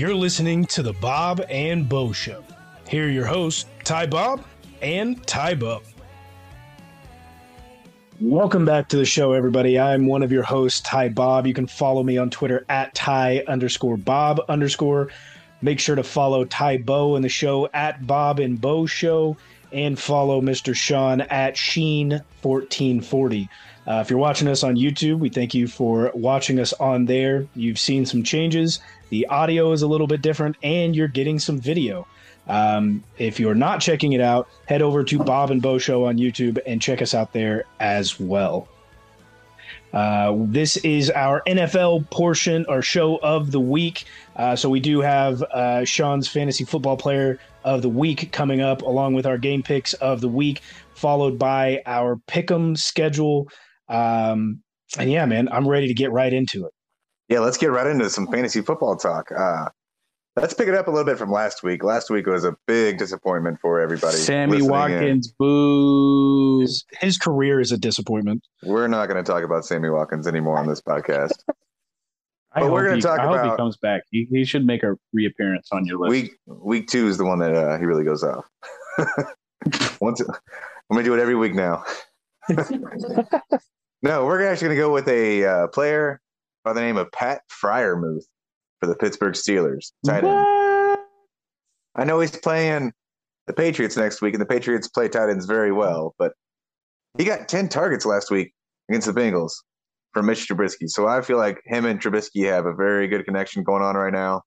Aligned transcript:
You're 0.00 0.14
listening 0.14 0.64
to 0.68 0.82
the 0.82 0.94
Bob 0.94 1.42
and 1.50 1.86
Bo 1.86 2.10
Show. 2.10 2.42
Here 2.88 3.04
are 3.04 3.10
your 3.10 3.26
hosts, 3.26 3.66
Ty 3.84 4.06
Bob 4.06 4.42
and 4.80 5.22
Ty 5.26 5.56
Bo. 5.56 5.82
Welcome 8.18 8.64
back 8.64 8.88
to 8.88 8.96
the 8.96 9.04
show, 9.04 9.34
everybody. 9.34 9.78
I'm 9.78 10.06
one 10.06 10.22
of 10.22 10.32
your 10.32 10.42
hosts, 10.42 10.80
Ty 10.80 11.10
Bob. 11.10 11.46
You 11.46 11.52
can 11.52 11.66
follow 11.66 12.02
me 12.02 12.16
on 12.16 12.30
Twitter 12.30 12.64
at 12.70 12.94
Ty 12.94 13.44
underscore 13.46 13.98
Bob 13.98 14.40
underscore. 14.48 15.10
Make 15.60 15.78
sure 15.78 15.96
to 15.96 16.02
follow 16.02 16.46
Ty 16.46 16.78
Bo 16.78 17.16
in 17.16 17.20
the 17.20 17.28
show 17.28 17.68
at 17.74 18.06
Bob 18.06 18.40
and 18.40 18.58
Bo 18.58 18.86
Show 18.86 19.36
and 19.70 19.98
follow 19.98 20.40
Mr. 20.40 20.74
Sean 20.74 21.20
at 21.20 21.56
Sheen1440. 21.56 23.48
Uh, 23.86 24.00
if 24.00 24.08
you're 24.08 24.18
watching 24.18 24.48
us 24.48 24.62
on 24.62 24.76
YouTube, 24.76 25.18
we 25.18 25.28
thank 25.28 25.52
you 25.52 25.68
for 25.68 26.10
watching 26.14 26.58
us 26.58 26.72
on 26.74 27.04
there. 27.04 27.46
You've 27.54 27.78
seen 27.78 28.06
some 28.06 28.22
changes. 28.22 28.80
The 29.10 29.26
audio 29.26 29.72
is 29.72 29.82
a 29.82 29.86
little 29.86 30.06
bit 30.06 30.22
different, 30.22 30.56
and 30.62 30.96
you're 30.96 31.08
getting 31.08 31.38
some 31.38 31.60
video. 31.60 32.06
Um, 32.48 33.04
if 33.18 33.38
you're 33.38 33.54
not 33.54 33.80
checking 33.80 34.12
it 34.12 34.20
out, 34.20 34.48
head 34.66 34.82
over 34.82 35.04
to 35.04 35.18
Bob 35.18 35.50
and 35.50 35.60
Bo 35.60 35.78
Show 35.78 36.06
on 36.06 36.16
YouTube 36.16 36.58
and 36.66 36.80
check 36.80 37.02
us 37.02 37.14
out 37.14 37.32
there 37.32 37.64
as 37.78 38.18
well. 38.18 38.68
Uh, 39.92 40.34
this 40.38 40.76
is 40.78 41.10
our 41.10 41.42
NFL 41.46 42.08
portion 42.10 42.64
or 42.68 42.80
show 42.80 43.16
of 43.22 43.50
the 43.50 43.60
week. 43.60 44.04
Uh, 44.36 44.54
so 44.54 44.68
we 44.68 44.80
do 44.80 45.00
have 45.00 45.42
uh, 45.42 45.84
Sean's 45.84 46.28
fantasy 46.28 46.64
football 46.64 46.96
player 46.96 47.38
of 47.64 47.82
the 47.82 47.88
week 47.88 48.32
coming 48.32 48.60
up, 48.60 48.82
along 48.82 49.14
with 49.14 49.26
our 49.26 49.38
game 49.38 49.62
picks 49.62 49.92
of 49.94 50.20
the 50.20 50.28
week, 50.28 50.60
followed 50.94 51.38
by 51.38 51.82
our 51.86 52.16
pick'em 52.28 52.76
schedule. 52.78 53.48
Um, 53.88 54.62
and 54.98 55.10
yeah, 55.10 55.26
man, 55.26 55.48
I'm 55.50 55.68
ready 55.68 55.88
to 55.88 55.94
get 55.94 56.12
right 56.12 56.32
into 56.32 56.66
it. 56.66 56.72
Yeah, 57.30 57.38
let's 57.38 57.56
get 57.56 57.70
right 57.70 57.86
into 57.86 58.10
some 58.10 58.26
fantasy 58.26 58.60
football 58.60 58.96
talk. 58.96 59.30
Uh, 59.30 59.66
let's 60.34 60.52
pick 60.52 60.66
it 60.66 60.74
up 60.74 60.88
a 60.88 60.90
little 60.90 61.04
bit 61.04 61.16
from 61.16 61.30
last 61.30 61.62
week. 61.62 61.84
Last 61.84 62.10
week 62.10 62.26
was 62.26 62.44
a 62.44 62.56
big 62.66 62.98
disappointment 62.98 63.60
for 63.60 63.80
everybody. 63.80 64.16
Sammy 64.16 64.62
Watkins, 64.62 65.28
in. 65.28 65.34
boo. 65.38 66.66
His, 66.98 67.18
career 67.18 67.60
is 67.60 67.70
a 67.70 67.78
disappointment. 67.78 68.42
We're 68.64 68.88
not 68.88 69.08
going 69.08 69.22
to 69.22 69.32
talk 69.32 69.44
about 69.44 69.64
Sammy 69.64 69.90
Watkins 69.90 70.26
anymore 70.26 70.58
on 70.58 70.66
this 70.66 70.80
podcast. 70.80 71.34
I 72.52 72.62
but 72.62 72.72
we're 72.72 72.88
going 72.88 73.00
to 73.00 73.06
talk 73.06 73.20
I 73.20 73.26
about. 73.26 73.44
Hope 73.44 73.52
he 73.52 73.56
comes 73.56 73.76
back. 73.76 74.02
He, 74.10 74.26
he 74.28 74.44
should 74.44 74.66
make 74.66 74.82
a 74.82 74.96
reappearance 75.12 75.68
on 75.70 75.86
your 75.86 75.98
list. 75.98 76.10
Week 76.10 76.32
week 76.46 76.88
two 76.88 77.06
is 77.06 77.16
the 77.16 77.24
one 77.24 77.38
that 77.38 77.54
uh, 77.54 77.78
he 77.78 77.84
really 77.84 78.02
goes 78.02 78.24
off. 78.24 78.44
Once, 80.00 80.20
I'm 80.20 80.26
going 80.90 81.04
to 81.04 81.08
do 81.08 81.14
it 81.14 81.20
every 81.20 81.36
week 81.36 81.54
now. 81.54 81.84
no, 84.02 84.24
we're 84.24 84.44
actually 84.44 84.66
going 84.66 84.76
to 84.76 84.82
go 84.82 84.92
with 84.92 85.06
a 85.06 85.44
uh, 85.44 85.66
player 85.68 86.20
by 86.64 86.72
the 86.72 86.80
name 86.80 86.96
of 86.96 87.10
Pat 87.12 87.42
Freiermuth 87.50 88.24
for 88.80 88.86
the 88.86 88.94
Pittsburgh 88.94 89.34
Steelers. 89.34 89.92
Tight 90.04 90.24
end. 90.24 90.98
I 91.96 92.04
know 92.04 92.20
he's 92.20 92.36
playing 92.36 92.92
the 93.46 93.52
Patriots 93.52 93.96
next 93.96 94.22
week, 94.22 94.34
and 94.34 94.40
the 94.40 94.46
Patriots 94.46 94.88
play 94.88 95.08
tight 95.08 95.28
ends 95.28 95.46
very 95.46 95.72
well, 95.72 96.14
but 96.18 96.32
he 97.18 97.24
got 97.24 97.48
10 97.48 97.68
targets 97.68 98.06
last 98.06 98.30
week 98.30 98.52
against 98.88 99.06
the 99.06 99.12
Bengals 99.12 99.52
from 100.12 100.26
Mitch 100.26 100.48
Trubisky. 100.48 100.88
So 100.88 101.06
I 101.06 101.20
feel 101.20 101.36
like 101.36 101.60
him 101.66 101.84
and 101.84 102.00
Trubisky 102.00 102.46
have 102.46 102.66
a 102.66 102.74
very 102.74 103.08
good 103.08 103.24
connection 103.24 103.62
going 103.62 103.82
on 103.82 103.96
right 103.96 104.12
now. 104.12 104.42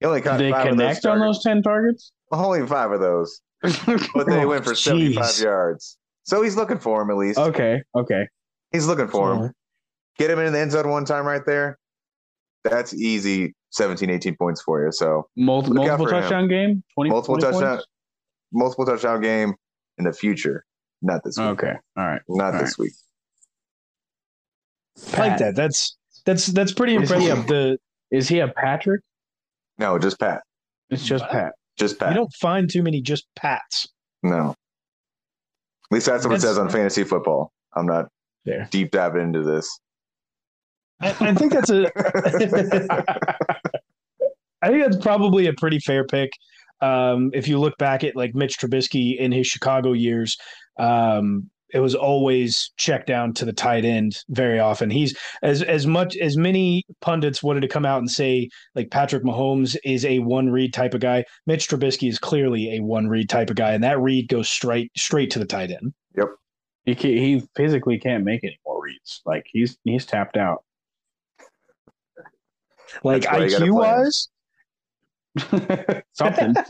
He 0.00 0.06
only 0.06 0.20
caught 0.20 0.38
Did 0.38 0.52
they 0.52 0.62
connect 0.62 1.02
those 1.02 1.10
on 1.10 1.18
those 1.20 1.42
10 1.42 1.62
targets? 1.62 2.12
Only 2.32 2.66
five 2.66 2.90
of 2.90 3.00
those. 3.00 3.40
but 3.62 4.26
they 4.26 4.44
oh, 4.44 4.48
went 4.48 4.64
for 4.64 4.70
oh, 4.72 4.74
geez. 4.74 5.14
75 5.14 5.38
yards. 5.40 5.98
So 6.24 6.42
he's 6.42 6.56
looking 6.56 6.78
for 6.78 7.02
him 7.02 7.10
at 7.10 7.16
least. 7.16 7.38
Okay. 7.38 7.82
Okay. 7.94 8.26
He's 8.72 8.86
looking 8.86 9.08
for 9.08 9.34
him. 9.34 9.52
Get 10.18 10.30
him 10.30 10.38
in 10.38 10.52
the 10.52 10.58
end 10.60 10.72
zone 10.72 10.88
one 10.88 11.04
time 11.04 11.26
right 11.26 11.44
there. 11.44 11.78
That's 12.62 12.94
easy 12.94 13.54
17, 13.72 14.08
18 14.10 14.36
points 14.36 14.62
for 14.62 14.84
you. 14.84 14.92
So 14.92 15.28
multiple, 15.36 15.76
multiple 15.76 16.06
touchdown 16.06 16.44
him. 16.44 16.48
game, 16.48 16.84
20, 16.94 17.10
multiple 17.10 17.36
20 17.36 17.52
touchdown, 17.52 17.76
points? 17.76 17.86
multiple 18.52 18.86
touchdown 18.86 19.20
game 19.20 19.54
in 19.98 20.04
the 20.04 20.12
future. 20.12 20.64
Not 21.02 21.22
this 21.24 21.36
week. 21.36 21.46
Okay. 21.48 21.74
All 21.96 22.06
right. 22.06 22.22
Not 22.28 22.54
All 22.54 22.60
this 22.60 22.78
right. 22.78 22.84
week. 22.84 22.92
I 25.14 25.28
like 25.28 25.38
that. 25.38 25.56
That's 25.56 25.96
that's 26.24 26.46
that's 26.46 26.72
pretty 26.72 26.94
impressive. 26.94 27.38
Is 27.38 27.46
the 27.46 27.78
is 28.10 28.28
he 28.28 28.38
a 28.38 28.48
Patrick? 28.48 29.02
No, 29.78 29.98
just 29.98 30.20
Pat. 30.20 30.42
It's 30.90 31.04
just 31.04 31.24
Pat. 31.28 31.52
Just 31.76 31.98
Pat. 31.98 32.10
You 32.10 32.14
don't 32.14 32.32
find 32.34 32.70
too 32.70 32.82
many 32.82 33.02
just 33.02 33.26
Pats. 33.34 33.88
No. 34.22 34.50
At 34.50 35.94
least 35.94 36.06
that's 36.06 36.24
what 36.24 36.30
that's, 36.30 36.44
it 36.44 36.46
says 36.46 36.58
on 36.58 36.68
fantasy 36.68 37.04
football. 37.04 37.52
I'm 37.74 37.86
not 37.86 38.06
there. 38.44 38.68
deep 38.70 38.92
diving 38.92 39.22
into 39.22 39.42
this. 39.42 39.80
I, 41.04 41.14
I 41.20 41.34
think 41.34 41.52
that's 41.52 41.70
a. 41.70 41.90
I 44.62 44.68
think 44.68 44.82
that's 44.82 44.96
probably 44.96 45.46
a 45.46 45.52
pretty 45.52 45.78
fair 45.78 46.06
pick. 46.06 46.30
Um, 46.80 47.30
if 47.34 47.46
you 47.46 47.58
look 47.58 47.76
back 47.78 48.02
at 48.02 48.16
like 48.16 48.34
Mitch 48.34 48.58
Trubisky 48.58 49.18
in 49.18 49.30
his 49.30 49.46
Chicago 49.46 49.92
years, 49.92 50.36
um, 50.78 51.50
it 51.74 51.80
was 51.80 51.94
always 51.94 52.72
checked 52.76 53.06
down 53.06 53.34
to 53.34 53.44
the 53.44 53.52
tight 53.52 53.84
end 53.84 54.16
very 54.28 54.58
often. 54.58 54.90
He's 54.90 55.16
as 55.42 55.62
as 55.62 55.86
much 55.86 56.16
as 56.16 56.36
many 56.36 56.84
pundits 57.00 57.42
wanted 57.42 57.60
to 57.60 57.68
come 57.68 57.84
out 57.84 57.98
and 57.98 58.10
say 58.10 58.48
like 58.74 58.90
Patrick 58.90 59.24
Mahomes 59.24 59.76
is 59.84 60.04
a 60.04 60.20
one 60.20 60.48
read 60.48 60.72
type 60.72 60.94
of 60.94 61.00
guy. 61.00 61.24
Mitch 61.46 61.68
Trubisky 61.68 62.08
is 62.08 62.18
clearly 62.18 62.76
a 62.76 62.80
one 62.80 63.08
read 63.08 63.28
type 63.28 63.50
of 63.50 63.56
guy, 63.56 63.72
and 63.72 63.84
that 63.84 64.00
read 64.00 64.28
goes 64.28 64.48
straight 64.48 64.90
straight 64.96 65.30
to 65.32 65.38
the 65.38 65.46
tight 65.46 65.70
end. 65.70 65.92
Yep. 66.16 66.28
He 66.86 66.94
he 66.94 67.42
physically 67.56 67.98
can't 67.98 68.24
make 68.24 68.44
any 68.44 68.58
more 68.64 68.82
reads. 68.82 69.20
Like 69.26 69.46
he's 69.52 69.76
he's 69.84 70.06
tapped 70.06 70.36
out. 70.36 70.63
Like 73.02 73.22
IQ 73.22 73.72
wise. 73.72 74.28
Something. 76.12 76.54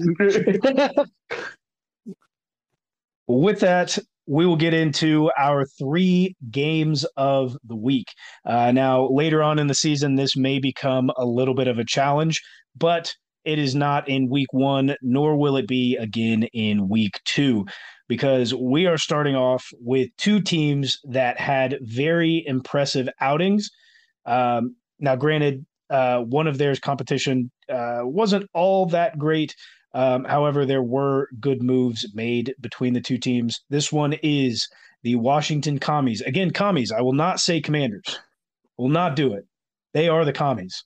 With 3.26 3.60
that, 3.60 3.98
we 4.26 4.46
will 4.46 4.56
get 4.56 4.74
into 4.74 5.30
our 5.38 5.66
three 5.66 6.36
games 6.50 7.04
of 7.16 7.56
the 7.64 7.76
week. 7.76 8.08
Uh, 8.44 8.72
now, 8.72 9.08
later 9.08 9.42
on 9.42 9.58
in 9.58 9.66
the 9.66 9.74
season, 9.74 10.14
this 10.14 10.36
may 10.36 10.58
become 10.58 11.10
a 11.16 11.24
little 11.24 11.54
bit 11.54 11.68
of 11.68 11.78
a 11.78 11.84
challenge, 11.84 12.42
but 12.76 13.14
it 13.44 13.58
is 13.58 13.74
not 13.74 14.08
in 14.08 14.30
week 14.30 14.52
one, 14.52 14.96
nor 15.02 15.36
will 15.36 15.56
it 15.56 15.68
be 15.68 15.96
again 15.96 16.44
in 16.54 16.88
week 16.88 17.20
two, 17.24 17.66
because 18.08 18.54
we 18.54 18.86
are 18.86 18.96
starting 18.96 19.36
off 19.36 19.66
with 19.80 20.08
two 20.16 20.41
teams 20.41 20.98
that 21.04 21.38
had 21.38 21.78
very 21.82 22.42
impressive 22.46 23.08
outings. 23.20 23.70
Um, 24.24 24.76
now, 24.98 25.16
granted, 25.16 25.66
uh, 25.94 26.19
one 26.22 26.49
of 26.49 26.59
theirs 26.59 26.81
competition 26.81 27.53
uh, 27.69 28.00
wasn't 28.03 28.50
all 28.53 28.87
that 28.87 29.16
great. 29.16 29.55
Um, 29.94 30.25
however, 30.25 30.66
there 30.66 30.82
were 30.82 31.28
good 31.38 31.62
moves 31.62 32.05
made 32.15 32.53
between 32.60 32.94
the 32.94 33.00
two 33.00 33.16
teams. 33.16 33.60
This 33.71 33.93
one 33.93 34.15
is 34.25 34.69
the 35.04 35.15
Washington 35.15 35.78
Commies. 35.78 36.21
Again, 36.22 36.50
Commies. 36.50 36.91
I 36.91 37.00
will 37.00 37.12
not 37.12 37.38
say 37.38 37.60
Commanders. 37.60 38.19
Will 38.77 38.88
not 38.88 39.15
do 39.15 39.34
it. 39.34 39.44
They 39.93 40.09
are 40.09 40.25
the 40.25 40.33
Commies, 40.33 40.84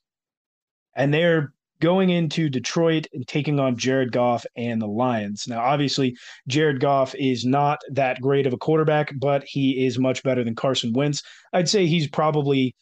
and 0.95 1.11
they're 1.11 1.53
going 1.81 2.11
into 2.11 2.47
Detroit 2.47 3.07
and 3.11 3.27
taking 3.27 3.59
on 3.59 3.77
Jared 3.77 4.11
Goff 4.11 4.45
and 4.55 4.79
the 4.79 4.85
Lions. 4.87 5.47
Now, 5.47 5.61
obviously, 5.61 6.15
Jared 6.47 6.81
Goff 6.81 7.15
is 7.15 7.45
not 7.45 7.79
that 7.93 8.21
great 8.21 8.45
of 8.45 8.53
a 8.53 8.57
quarterback, 8.57 9.11
but 9.17 9.43
he 9.43 9.87
is 9.87 9.97
much 9.97 10.21
better 10.21 10.43
than 10.43 10.53
Carson 10.53 10.93
Wentz. 10.93 11.23
I'd 11.51 11.69
say 11.69 11.87
he's 11.87 12.07
probably 12.07 12.75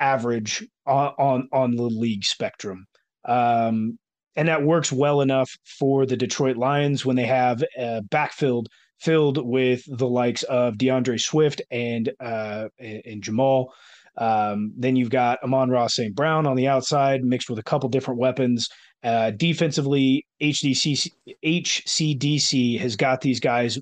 average 0.00 0.66
on 0.86 1.14
on, 1.18 1.48
on 1.52 1.76
the 1.76 1.82
league 1.82 2.24
spectrum. 2.24 2.86
Um, 3.24 3.98
and 4.36 4.48
that 4.48 4.62
works 4.62 4.92
well 4.92 5.20
enough 5.20 5.50
for 5.64 6.06
the 6.06 6.16
Detroit 6.16 6.56
Lions 6.56 7.04
when 7.04 7.16
they 7.16 7.26
have 7.26 7.62
a 7.76 8.02
backfield 8.02 8.68
filled 9.00 9.38
with 9.44 9.82
the 9.86 10.08
likes 10.08 10.42
of 10.44 10.74
DeAndre 10.74 11.20
Swift 11.20 11.62
and 11.70 12.10
uh, 12.20 12.68
and 12.78 13.22
Jamal. 13.22 13.72
Um, 14.16 14.72
then 14.76 14.96
you've 14.96 15.10
got 15.10 15.42
Amon-Ra 15.42 15.86
St. 15.86 16.14
Brown 16.14 16.46
on 16.46 16.56
the 16.56 16.68
outside, 16.68 17.24
mixed 17.24 17.48
with 17.48 17.58
a 17.58 17.62
couple 17.62 17.88
different 17.88 18.20
weapons. 18.20 18.68
Uh, 19.02 19.30
defensively, 19.30 20.26
HDC, 20.42 21.10
HCDC 21.44 22.78
has 22.80 22.96
got 22.96 23.22
these 23.22 23.40
guys 23.40 23.78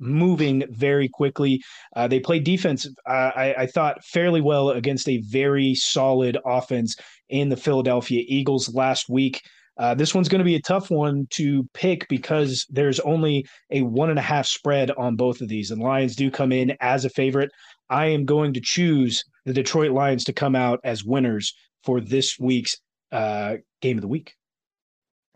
moving 0.00 0.64
very 0.70 1.08
quickly. 1.08 1.62
Uh, 1.94 2.08
they 2.08 2.18
played 2.18 2.44
defense, 2.44 2.88
uh, 3.06 3.30
I, 3.36 3.54
I, 3.58 3.66
thought, 3.66 4.02
fairly 4.04 4.40
well 4.40 4.70
against 4.70 5.08
a 5.08 5.18
very 5.18 5.74
solid 5.74 6.38
offense 6.44 6.96
in 7.28 7.48
the 7.48 7.56
Philadelphia 7.56 8.24
Eagles 8.26 8.74
last 8.74 9.08
week. 9.08 9.42
Uh, 9.78 9.94
this 9.94 10.14
one's 10.14 10.28
going 10.28 10.40
to 10.40 10.44
be 10.44 10.56
a 10.56 10.62
tough 10.62 10.90
one 10.90 11.26
to 11.30 11.66
pick 11.72 12.06
because 12.08 12.66
there's 12.68 13.00
only 13.00 13.46
a 13.70 13.82
one 13.82 14.10
and 14.10 14.18
a 14.18 14.22
half 14.22 14.46
spread 14.46 14.90
on 14.92 15.16
both 15.16 15.40
of 15.40 15.48
these, 15.48 15.70
and 15.70 15.80
Lions 15.80 16.16
do 16.16 16.30
come 16.30 16.52
in 16.52 16.76
as 16.80 17.04
a 17.04 17.10
favorite. 17.10 17.50
I 17.88 18.06
am 18.06 18.24
going 18.24 18.52
to 18.54 18.60
choose 18.60 19.24
the 19.46 19.54
Detroit 19.54 19.92
Lions 19.92 20.24
to 20.24 20.32
come 20.32 20.54
out 20.54 20.80
as 20.84 21.04
winners 21.04 21.54
for 21.82 22.00
this 22.00 22.38
week's 22.38 22.76
uh, 23.10 23.56
game 23.80 23.96
of 23.96 24.02
the 24.02 24.08
week. 24.08 24.34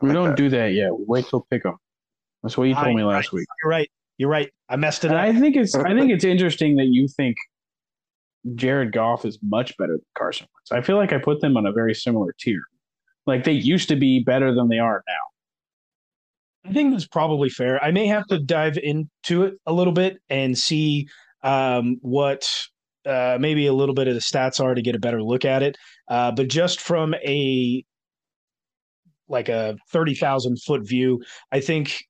We 0.03 0.13
don't 0.13 0.37
do 0.37 0.51
that 0.51 0.73
yet. 0.73 0.91
Wait 0.93 1.27
till 1.27 1.47
pick 1.51 1.63
them. 1.63 1.77
That's 2.43 2.59
what 2.59 2.65
you 2.65 2.75
told 2.75 2.89
I, 2.89 2.95
me 2.95 3.03
last 3.03 3.29
right. 3.29 3.39
week. 3.39 3.49
You're 3.63 3.71
right. 3.71 3.91
You're 4.19 4.31
right. 4.31 4.51
I 4.69 4.77
messed 4.77 5.05
it 5.05 5.11
up. 5.11 5.17
I 5.17 5.33
think 5.39 5.57
it's 5.57 5.75
I 5.75 5.95
think 5.95 6.11
it's 6.13 6.25
interesting 6.25 6.77
that 6.77 6.87
you 6.87 7.09
think 7.09 7.37
Jared 8.55 8.93
Goff 8.93 9.25
is 9.25 9.39
much 9.43 9.77
better 9.77 9.95
than 9.95 10.07
Carson 10.17 10.47
Wentz. 10.55 10.73
I 10.73 10.85
feel 10.87 10.97
like 10.97 11.13
I 11.13 11.19
put 11.19 11.41
them 11.41 11.57
on 11.57 11.67
a 11.67 11.73
very 11.73 11.95
similar 11.95 12.35
tier. 12.39 12.63
Like 13.27 13.45
they 13.45 13.53
used 13.53 13.89
to 13.89 13.97
be 13.97 14.23
better 14.23 14.55
than 14.55 14.69
they 14.69 14.79
are 14.79 15.03
now. 15.07 16.71
I 16.71 16.73
think 16.73 16.93
that's 16.93 17.07
probably 17.07 17.49
fair. 17.49 17.83
I 17.83 17.91
may 17.91 18.07
have 18.07 18.27
to 18.29 18.39
dive 18.39 18.79
into 18.79 19.45
it 19.45 19.55
a 19.67 19.73
little 19.73 19.93
bit 19.93 20.19
and 20.31 20.57
see 20.57 21.09
um, 21.43 21.99
what 22.01 22.49
uh, 23.07 23.37
maybe 23.39 23.67
a 23.67 23.73
little 23.73 23.95
bit 23.95 24.09
of 24.09 24.15
the 24.15 24.21
stats 24.21 24.63
are 24.63 24.75
to 24.75 24.83
get 24.83 24.95
a 24.95 24.99
better 24.99 25.23
look 25.23 25.45
at 25.45 25.63
it. 25.63 25.77
Uh, 26.09 26.33
but 26.33 26.49
just 26.49 26.81
from 26.81 27.15
a 27.15 27.85
like 29.29 29.49
a 29.49 29.77
thirty 29.91 30.15
thousand 30.15 30.61
foot 30.63 30.87
view, 30.87 31.23
I 31.53 31.61
think 31.61 32.05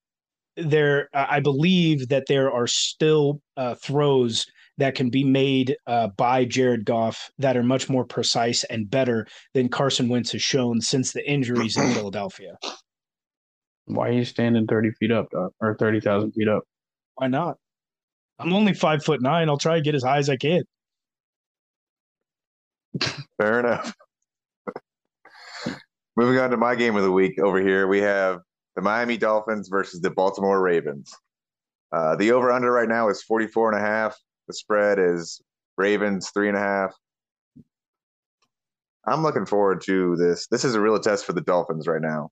there. 0.57 1.09
I 1.13 1.41
believe 1.41 2.09
that 2.09 2.25
there 2.29 2.53
are 2.53 2.67
still 2.67 3.41
uh, 3.57 3.75
throws 3.77 4.47
that 4.79 4.95
can 4.95 5.11
be 5.11 5.25
made 5.25 5.77
uh, 5.87 6.09
by 6.17 6.45
Jared 6.45 6.85
Goff 6.85 7.31
that 7.39 7.57
are 7.57 7.63
much 7.63 7.89
more 7.89 8.05
precise 8.05 8.65
and 8.65 8.91
better 8.91 9.27
than 9.53 9.69
Carson 9.69 10.09
Wentz 10.09 10.33
has 10.33 10.43
shown 10.43 10.81
since 10.81 11.13
the 11.13 11.29
injuries 11.29 11.77
in 11.77 11.93
Philadelphia. 11.95 12.57
Why 13.87 14.09
are 14.09 14.13
you 14.13 14.25
standing 14.25 14.67
30 14.67 14.91
feet 14.93 15.13
up 15.13 15.27
or 15.61 15.77
30,000 15.77 16.33
feet 16.33 16.49
up? 16.49 16.65
Why 17.15 17.29
not? 17.29 17.57
I'm 18.39 18.53
only 18.53 18.75
five 18.75 19.05
foot 19.05 19.23
nine. 19.23 19.49
I'll 19.49 19.59
try 19.59 19.77
to 19.77 19.83
get 19.83 19.95
as 19.95 20.03
high 20.03 20.19
as 20.19 20.29
I 20.29 20.37
can. 20.37 20.63
Fair 23.41 23.61
enough. 23.61 23.95
Moving 26.17 26.39
on 26.39 26.51
to 26.51 26.57
my 26.57 26.75
game 26.75 26.97
of 26.97 27.03
the 27.03 27.13
week 27.13 27.39
over 27.39 27.61
here, 27.61 27.87
we 27.87 28.01
have 28.01 28.41
the 28.77 28.83
Miami 28.83 29.17
Dolphins 29.17 29.69
versus 29.69 30.01
the 30.01 30.11
Baltimore 30.11 30.61
Ravens. 30.61 31.13
Uh, 31.93 32.17
the 32.17 32.33
over 32.33 32.51
under 32.51 32.73
right 32.73 32.89
now 32.89 33.09
is 33.09 33.23
44 33.23 33.73
and 33.73 33.81
a 33.81 33.87
half. 33.87 34.17
The 34.49 34.55
spread 34.55 34.99
is 34.99 35.41
Ravens 35.77 36.31
three 36.31 36.49
and 36.49 36.57
a 36.57 36.61
half. 36.61 36.93
I'm 39.07 39.23
looking 39.23 39.47
forward 39.47 39.83
to 39.87 40.17
this. 40.17 40.47
This 40.49 40.65
is 40.65 40.75
a 40.75 40.81
real 40.81 40.99
test 40.99 41.25
for 41.25 41.35
the 41.35 41.41
Dolphins 41.41 41.87
right 41.87 42.01
now. 42.01 42.31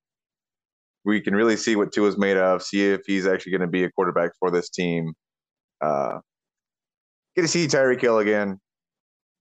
We 1.04 1.20
can 1.20 1.34
really 1.34 1.56
see 1.56 1.76
what 1.76 1.92
Tua's 1.92 2.16
made 2.16 2.36
of, 2.36 2.62
see 2.62 2.90
if 2.90 3.02
he's 3.06 3.26
actually 3.26 3.52
going 3.52 3.62
to 3.62 3.66
be 3.66 3.84
a 3.84 3.90
quarterback 3.90 4.30
for 4.38 4.50
this 4.50 4.70
team. 4.70 5.12
Uh, 5.80 6.20
get 7.36 7.42
to 7.42 7.48
see 7.48 7.66
Tyreek 7.66 8.00
Hill 8.00 8.18
again. 8.18 8.58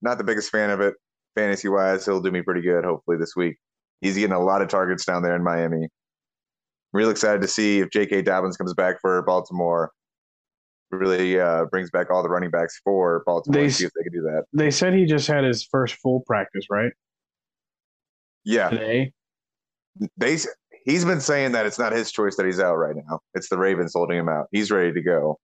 Not 0.01 0.18
the 0.18 0.24
biggest 0.24 0.50
fan 0.50 0.71
of 0.71 0.81
it, 0.81 0.95
fantasy 1.36 1.69
wise. 1.69 2.06
He'll 2.06 2.21
do 2.21 2.31
me 2.31 2.42
pretty 2.42 2.62
good, 2.62 2.83
hopefully, 2.83 3.18
this 3.18 3.36
week. 3.36 3.57
He's 4.01 4.15
getting 4.15 4.36
a 4.36 4.44
lot 4.44 4.62
of 4.62 4.68
targets 4.68 5.06
down 5.06 5.21
there 5.21 5.36
in 5.36 5.44
Miami. 5.44 5.88
Real 6.93 7.09
excited 7.09 7.41
to 7.41 7.47
see 7.47 7.79
if 7.79 7.89
J.K. 7.91 8.23
Dobbins 8.23 8.57
comes 8.57 8.73
back 8.73 8.99
for 8.99 9.21
Baltimore 9.21 9.91
really 10.91 11.39
uh, 11.39 11.65
brings 11.65 11.89
back 11.89 12.11
all 12.11 12.21
the 12.21 12.29
running 12.29 12.49
backs 12.49 12.79
for 12.83 13.23
Baltimore. 13.25 13.61
They, 13.61 13.69
see 13.69 13.85
if 13.85 13.91
they 13.97 14.03
can 14.03 14.13
do 14.13 14.21
that. 14.23 14.43
They 14.53 14.71
said 14.71 14.93
he 14.93 15.05
just 15.05 15.27
had 15.27 15.43
his 15.43 15.63
first 15.63 15.95
full 15.95 16.21
practice, 16.27 16.65
right? 16.69 16.91
Yeah. 18.43 18.69
Today. 18.69 19.13
They 20.17 20.38
he's 20.85 21.05
been 21.05 21.21
saying 21.21 21.51
that 21.51 21.65
it's 21.65 21.77
not 21.77 21.91
his 21.91 22.11
choice 22.11 22.35
that 22.38 22.45
he's 22.45 22.59
out 22.59 22.75
right 22.75 22.95
now. 22.95 23.19
It's 23.33 23.49
the 23.49 23.57
Ravens 23.57 23.94
holding 23.94 24.17
him 24.17 24.29
out. 24.29 24.47
He's 24.51 24.71
ready 24.71 24.94
to 24.94 25.01
go, 25.01 25.37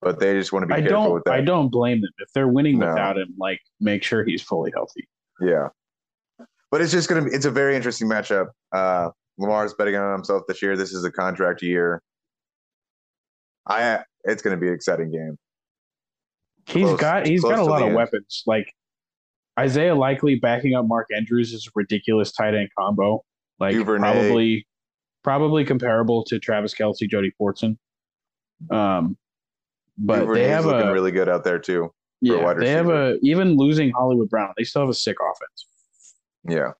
but 0.00 0.20
they 0.20 0.34
just 0.34 0.52
want 0.52 0.64
to 0.64 0.66
be 0.66 0.74
I 0.74 0.80
careful 0.82 1.14
with 1.14 1.24
that. 1.24 1.34
I 1.34 1.40
don't 1.40 1.70
blame 1.70 2.00
them 2.00 2.10
if 2.18 2.28
they're 2.34 2.48
winning 2.48 2.78
no. 2.78 2.88
without 2.88 3.16
him. 3.16 3.34
Like, 3.38 3.60
make 3.80 4.02
sure 4.02 4.24
he's 4.24 4.42
fully 4.42 4.70
healthy. 4.74 5.08
Yeah, 5.40 5.68
but 6.70 6.82
it's 6.82 6.92
just 6.92 7.08
gonna 7.08 7.24
be. 7.24 7.30
It's 7.30 7.46
a 7.46 7.50
very 7.50 7.76
interesting 7.76 8.08
matchup. 8.08 8.48
Uh, 8.72 9.10
Lamar's 9.38 9.74
betting 9.74 9.96
on 9.96 10.12
himself 10.12 10.42
this 10.46 10.62
year. 10.62 10.76
This 10.76 10.92
is 10.92 11.04
a 11.04 11.10
contract 11.10 11.62
year. 11.62 12.02
I 13.66 14.00
it's 14.24 14.42
going 14.42 14.56
to 14.56 14.60
be 14.60 14.68
an 14.68 14.74
exciting 14.74 15.10
game. 15.10 15.38
He's 16.66 16.84
close, 16.84 17.00
got 17.00 17.26
he's 17.26 17.42
got 17.42 17.58
a 17.58 17.64
lot 17.64 17.82
of 17.82 17.88
end. 17.88 17.96
weapons. 17.96 18.42
Like 18.46 18.72
Isaiah 19.58 19.94
Likely 19.94 20.36
backing 20.36 20.74
up 20.74 20.86
Mark 20.86 21.08
Andrews 21.14 21.52
is 21.52 21.66
a 21.66 21.70
ridiculous 21.74 22.32
tight 22.32 22.54
end 22.54 22.68
combo. 22.78 23.24
Like 23.58 23.72
Duvernay. 23.72 24.00
probably 24.00 24.66
probably 25.22 25.64
comparable 25.64 26.24
to 26.24 26.38
Travis 26.38 26.74
Kelce, 26.74 27.08
Jody 27.08 27.32
Fortson. 27.40 27.76
Um, 28.70 29.16
but 29.98 30.20
Duvernay's 30.20 30.46
they 30.46 30.48
have 30.50 30.66
looking 30.66 30.88
a, 30.88 30.92
really 30.92 31.12
good 31.12 31.28
out 31.28 31.44
there 31.44 31.58
too. 31.58 31.92
Yeah, 32.20 32.54
they 32.54 32.70
have 32.70 32.88
a 32.88 33.18
even 33.22 33.56
losing 33.56 33.90
Hollywood 33.90 34.28
Brown, 34.28 34.52
they 34.56 34.64
still 34.64 34.82
have 34.82 34.88
a 34.88 34.94
sick 34.94 35.16
offense. 35.20 35.66
Yeah, 36.48 36.72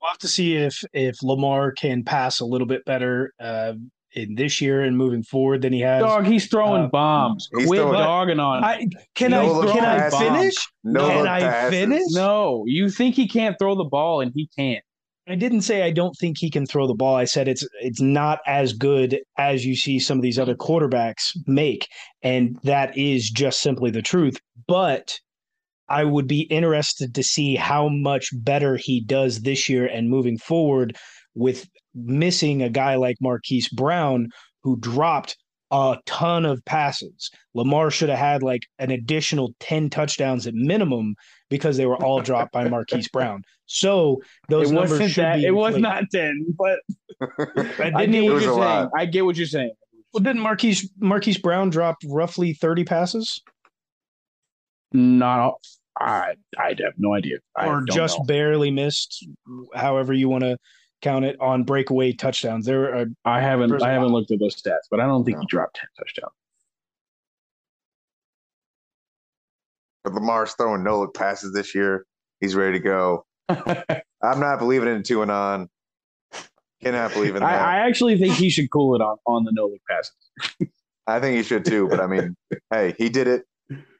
we'll 0.00 0.10
have 0.10 0.18
to 0.18 0.28
see 0.28 0.56
if 0.56 0.82
if 0.92 1.22
Lamar 1.22 1.72
can 1.72 2.04
pass 2.04 2.40
a 2.40 2.46
little 2.46 2.66
bit 2.66 2.84
better. 2.84 3.32
Uh, 3.40 3.74
in 4.14 4.34
this 4.34 4.60
year 4.60 4.82
and 4.82 4.96
moving 4.96 5.22
forward 5.22 5.62
than 5.62 5.72
he 5.72 5.80
has. 5.80 6.02
Dog, 6.02 6.26
he's 6.26 6.46
throwing 6.48 6.84
uh, 6.84 6.88
bombs. 6.88 7.48
He's 7.56 7.66
Quit 7.66 7.80
throwing, 7.80 7.98
dogging 7.98 8.40
on. 8.40 8.64
I, 8.64 8.86
can 9.14 9.30
no 9.30 9.62
I 9.62 9.72
can 9.72 9.84
I 9.84 10.10
finish? 10.10 10.54
No 10.82 11.08
can 11.08 11.26
I 11.26 11.40
passes. 11.40 11.70
finish? 11.70 12.02
No, 12.10 12.64
you 12.66 12.88
think 12.90 13.14
he 13.14 13.28
can't 13.28 13.56
throw 13.58 13.74
the 13.74 13.84
ball 13.84 14.20
and 14.20 14.32
he 14.34 14.48
can't. 14.56 14.82
I 15.28 15.34
didn't 15.34 15.60
say 15.60 15.82
I 15.82 15.90
don't 15.90 16.14
think 16.18 16.38
he 16.38 16.50
can 16.50 16.64
throw 16.64 16.86
the 16.86 16.94
ball. 16.94 17.14
I 17.14 17.24
said 17.24 17.48
it's 17.48 17.66
it's 17.82 18.00
not 18.00 18.38
as 18.46 18.72
good 18.72 19.20
as 19.36 19.66
you 19.66 19.76
see 19.76 19.98
some 19.98 20.16
of 20.18 20.22
these 20.22 20.38
other 20.38 20.54
quarterbacks 20.54 21.36
make, 21.46 21.86
and 22.22 22.58
that 22.64 22.96
is 22.96 23.28
just 23.28 23.60
simply 23.60 23.90
the 23.90 24.00
truth. 24.00 24.40
But 24.66 25.20
I 25.88 26.04
would 26.04 26.26
be 26.26 26.42
interested 26.42 27.14
to 27.14 27.22
see 27.22 27.56
how 27.56 27.88
much 27.88 28.30
better 28.32 28.76
he 28.76 29.00
does 29.00 29.42
this 29.42 29.68
year 29.68 29.86
and 29.86 30.10
moving 30.10 30.38
forward 30.38 30.96
with 31.34 31.68
missing 31.94 32.62
a 32.62 32.68
guy 32.68 32.96
like 32.96 33.16
Marquise 33.20 33.68
Brown 33.68 34.28
who 34.62 34.76
dropped 34.76 35.36
a 35.70 35.98
ton 36.06 36.46
of 36.46 36.64
passes. 36.64 37.30
Lamar 37.54 37.90
should 37.90 38.08
have 38.08 38.18
had 38.18 38.42
like 38.42 38.62
an 38.78 38.90
additional 38.90 39.54
10 39.60 39.90
touchdowns 39.90 40.46
at 40.46 40.54
minimum 40.54 41.14
because 41.50 41.76
they 41.76 41.86
were 41.86 42.02
all 42.02 42.20
dropped 42.20 42.52
by 42.52 42.68
Marquise 42.68 43.08
Brown. 43.08 43.42
So 43.66 44.22
those 44.48 44.70
it 44.70 44.74
numbers 44.74 45.12
should 45.12 45.24
that, 45.24 45.36
be. 45.36 45.46
It 45.46 45.54
was 45.54 45.76
not 45.76 46.04
10, 46.10 46.56
but 46.58 46.78
I, 47.78 48.06
get 48.06 48.24
what 48.24 48.42
you're 48.42 48.54
saying. 48.54 48.90
I 48.96 49.06
get 49.06 49.24
what 49.24 49.36
you're 49.36 49.46
saying. 49.46 49.72
Well, 50.12 50.22
didn't 50.22 50.40
Marquise 50.40 50.90
Marquise 50.98 51.38
Brown 51.38 51.68
drop 51.68 51.98
roughly 52.06 52.54
30 52.54 52.84
passes? 52.84 53.42
Not 54.92 55.54
I 56.00 56.34
I 56.58 56.68
have 56.68 56.94
no 56.96 57.14
idea. 57.14 57.38
or 57.56 57.84
just 57.90 58.18
know. 58.18 58.24
barely 58.24 58.70
missed, 58.70 59.26
however 59.74 60.12
you 60.12 60.28
want 60.28 60.44
to 60.44 60.56
count 61.02 61.24
it 61.24 61.40
on 61.40 61.64
breakaway 61.64 62.12
touchdowns. 62.12 62.66
There 62.66 62.94
are 62.94 63.06
I 63.24 63.40
haven't 63.40 63.82
I 63.82 63.90
haven't 63.90 64.12
looked 64.12 64.30
at 64.30 64.38
those 64.38 64.60
stats, 64.60 64.86
but 64.90 65.00
I 65.00 65.06
don't 65.06 65.24
think 65.24 65.36
no. 65.36 65.40
he 65.42 65.46
dropped 65.48 65.76
ten 65.76 65.88
touchdowns. 65.98 66.32
But 70.04 70.14
Lamar's 70.14 70.54
throwing 70.54 70.82
no 70.82 71.00
look 71.00 71.14
passes 71.14 71.52
this 71.52 71.74
year. 71.74 72.06
He's 72.40 72.54
ready 72.54 72.78
to 72.78 72.84
go. 72.84 73.26
I'm 73.48 74.40
not 74.40 74.58
believing 74.58 74.88
in 74.88 75.02
two 75.02 75.22
and 75.22 75.30
on. 75.30 75.68
Cannot 76.82 77.12
believe 77.12 77.34
in 77.34 77.42
that. 77.42 77.60
I, 77.60 77.78
I 77.78 77.88
actually 77.88 78.18
think 78.18 78.34
he 78.34 78.50
should 78.50 78.70
cool 78.70 78.94
it 78.94 79.00
on 79.00 79.16
on 79.26 79.44
the 79.44 79.52
no 79.52 79.66
look 79.66 79.80
passes. 79.88 80.70
I 81.08 81.18
think 81.18 81.36
he 81.36 81.42
should 81.42 81.64
too. 81.64 81.88
But 81.88 82.00
I 82.00 82.06
mean, 82.06 82.36
hey, 82.70 82.94
he 82.96 83.08
did 83.08 83.26
it. 83.26 83.44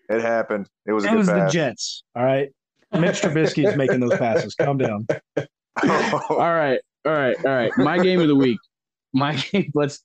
It 0.08 0.22
happened. 0.22 0.68
It 0.86 0.92
was. 0.92 1.04
It 1.04 1.12
was 1.12 1.28
pass. 1.28 1.52
the 1.52 1.58
Jets. 1.58 2.02
All 2.16 2.24
right. 2.24 2.50
Mitch 2.92 3.20
Trubisky 3.20 3.68
is 3.68 3.76
making 3.76 4.00
those 4.00 4.16
passes. 4.16 4.54
Calm 4.54 4.78
down. 4.78 5.06
all 5.82 6.38
right. 6.38 6.80
All 7.04 7.12
right, 7.12 7.36
all 7.44 7.52
right. 7.52 7.72
My 7.76 7.98
game 7.98 8.20
of 8.20 8.28
the 8.28 8.34
week. 8.34 8.58
My 9.12 9.34
game. 9.52 9.70
Let's. 9.74 10.02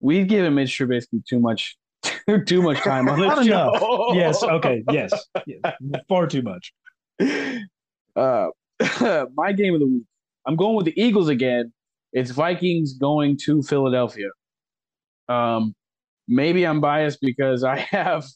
We've 0.00 0.26
given 0.26 0.54
Mitch 0.54 0.78
Trubisky 0.78 1.24
too 1.24 1.40
much, 1.40 1.76
too, 2.02 2.44
too 2.46 2.62
much 2.62 2.78
time 2.82 3.08
on 3.08 3.18
this 3.18 3.46
show. 3.46 3.74
Enough. 3.74 4.14
Yes. 4.14 4.42
Okay. 4.42 4.82
Yes. 4.90 5.12
yes. 5.46 5.74
Far 6.08 6.26
too 6.26 6.42
much. 6.42 6.72
Uh, 8.14 8.48
my 9.34 9.52
game 9.52 9.74
of 9.74 9.80
the 9.80 9.86
week. 9.86 10.04
I'm 10.46 10.56
going 10.56 10.76
with 10.76 10.86
the 10.86 11.00
Eagles 11.00 11.28
again. 11.28 11.72
It's 12.12 12.30
Vikings 12.30 12.94
going 12.94 13.38
to 13.44 13.62
Philadelphia. 13.62 14.28
Um, 15.28 15.74
maybe 16.28 16.66
I'm 16.66 16.80
biased 16.80 17.20
because 17.20 17.64
I 17.64 17.78
have 17.78 18.26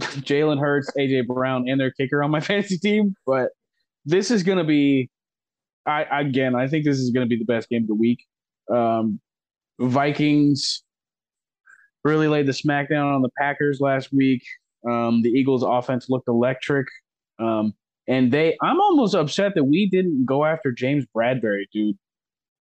Jalen 0.00 0.60
Hurts, 0.60 0.90
AJ 0.98 1.26
Brown, 1.26 1.68
and 1.68 1.80
their 1.80 1.90
kicker 1.90 2.22
on 2.22 2.30
my 2.30 2.40
fantasy 2.48 2.78
team, 2.78 3.14
but 3.26 3.50
this 4.04 4.30
is 4.30 4.42
going 4.42 4.58
to 4.58 4.64
be 4.64 5.10
I 5.88 6.20
again, 6.20 6.54
I 6.54 6.68
think 6.68 6.84
this 6.84 6.98
is 6.98 7.10
going 7.10 7.26
to 7.26 7.28
be 7.28 7.38
the 7.38 7.50
best 7.50 7.68
game 7.68 7.82
of 7.82 7.88
the 7.88 7.94
week. 7.94 8.24
Um, 8.70 9.20
Vikings 9.80 10.82
really 12.04 12.28
laid 12.28 12.46
the 12.46 12.52
smackdown 12.52 13.14
on 13.14 13.22
the 13.22 13.30
Packers 13.38 13.80
last 13.80 14.12
week. 14.12 14.42
Um, 14.86 15.22
the 15.22 15.30
Eagles' 15.30 15.62
offense 15.62 16.08
looked 16.10 16.28
electric, 16.28 16.86
um, 17.38 17.72
and 18.06 18.30
they. 18.30 18.56
I'm 18.62 18.80
almost 18.80 19.14
upset 19.14 19.52
that 19.54 19.64
we 19.64 19.88
didn't 19.88 20.26
go 20.26 20.44
after 20.44 20.72
James 20.72 21.06
Bradberry, 21.16 21.64
dude. 21.72 21.96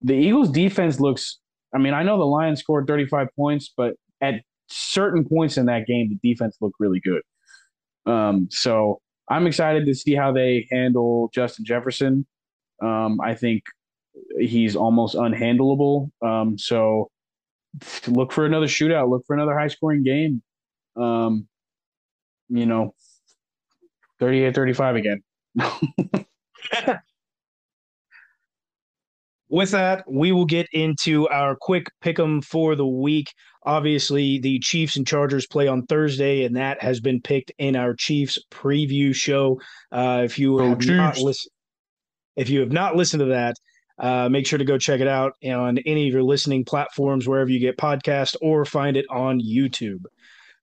The 0.02 0.16
Eagles' 0.16 0.52
defense 0.52 1.00
looks. 1.00 1.40
I 1.74 1.78
mean, 1.80 1.94
I 1.94 2.04
know 2.04 2.18
the 2.18 2.26
Lions 2.26 2.60
scored 2.60 2.88
35 2.88 3.30
points, 3.36 3.74
but 3.76 3.96
at 4.22 4.36
certain 4.68 5.28
points 5.28 5.58
in 5.58 5.66
that 5.68 5.88
game, 5.88 6.10
the 6.10 6.30
defense 6.34 6.58
looked 6.62 6.76
really 6.80 7.00
good. 7.00 7.22
Um, 8.06 8.48
so 8.52 9.02
I'm 9.30 9.48
excited 9.48 9.86
to 9.86 9.96
see 9.96 10.14
how 10.16 10.32
they 10.32 10.68
handle 10.72 11.30
Justin 11.34 11.66
Jefferson. 11.66 12.26
Um, 12.82 13.20
I 13.22 13.36
think 13.36 13.64
he's 14.40 14.76
almost 14.76 15.16
unhandleable. 15.16 16.12
Um, 16.22 16.58
so 16.58 17.10
look 18.08 18.32
for 18.32 18.46
another 18.46 18.68
shootout. 18.68 19.10
Look 19.10 19.26
for 19.26 19.36
another 19.36 19.58
high 19.58 19.68
scoring 19.68 20.04
game. 20.04 20.42
Um, 20.96 21.48
you 22.50 22.66
know, 22.66 22.94
38 24.20 24.54
35 24.54 24.96
again. 24.96 25.24
with 29.54 29.70
that, 29.70 30.04
we 30.12 30.32
will 30.32 30.46
get 30.46 30.68
into 30.74 31.28
our 31.30 31.56
quick 31.56 31.86
pick 32.02 32.20
'em 32.20 32.42
for 32.42 32.76
the 32.76 32.88
week. 32.88 33.32
Obviously, 33.66 34.40
the 34.40 34.58
Chiefs 34.60 34.98
and 34.98 35.06
Chargers 35.06 35.46
play 35.46 35.68
on 35.68 35.86
Thursday, 35.86 36.44
and 36.44 36.56
that 36.56 36.82
has 36.82 37.00
been 37.00 37.22
picked 37.22 37.52
in 37.60 37.76
our 37.76 37.94
Chiefs 37.94 38.40
preview 38.50 39.14
show. 39.14 39.62
Uh, 39.92 40.24
if 40.26 40.40
you 40.40 40.58
Go 40.58 40.70
have 40.70 40.86
not 40.88 41.20
listened, 41.20 41.52
if 42.36 42.50
you 42.50 42.62
have 42.62 42.72
not 42.72 42.96
listened 42.96 43.20
to 43.20 43.28
that, 43.28 43.56
uh, 44.00 44.28
make 44.28 44.48
sure 44.48 44.58
to 44.58 44.66
go 44.66 44.80
check 44.80 45.02
it 45.02 45.08
out 45.08 45.34
on 45.46 45.78
any 45.86 46.08
of 46.08 46.14
your 46.14 46.24
listening 46.24 46.66
platforms, 46.66 47.28
wherever 47.28 47.52
you 47.52 47.60
get 47.60 47.78
podcasts, 47.78 48.36
or 48.42 48.66
find 48.66 48.98
it 48.98 49.06
on 49.12 49.40
YouTube. 49.40 50.02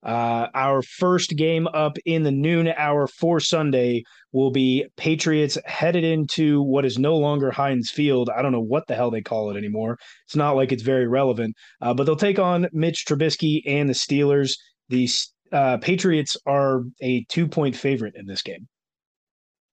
Uh, 0.02 0.48
our 0.54 0.80
first 0.82 1.36
game 1.36 1.66
up 1.68 1.98
in 2.06 2.22
the 2.22 2.30
noon 2.30 2.68
hour 2.76 3.06
for 3.06 3.38
Sunday 3.38 4.02
will 4.32 4.50
be 4.50 4.86
Patriots 4.96 5.58
headed 5.66 6.04
into 6.04 6.62
what 6.62 6.84
is 6.84 6.98
no 6.98 7.16
longer 7.16 7.50
Heinz 7.50 7.90
Field. 7.90 8.30
I 8.34 8.40
don't 8.40 8.52
know 8.52 8.62
what 8.62 8.86
the 8.86 8.94
hell 8.94 9.10
they 9.10 9.20
call 9.20 9.50
it 9.50 9.56
anymore. 9.56 9.98
It's 10.26 10.36
not 10.36 10.56
like 10.56 10.72
it's 10.72 10.82
very 10.82 11.06
relevant, 11.06 11.54
uh, 11.82 11.92
but 11.92 12.04
they'll 12.04 12.16
take 12.16 12.38
on 12.38 12.68
Mitch 12.72 13.04
Trubisky 13.06 13.62
and 13.66 13.88
the 13.88 13.94
Steelers. 13.94 14.52
The 14.88 15.08
uh, 15.52 15.76
Patriots 15.78 16.36
are 16.46 16.82
a 17.02 17.24
two 17.28 17.46
point 17.46 17.76
favorite 17.76 18.14
in 18.16 18.26
this 18.26 18.42
game. 18.42 18.68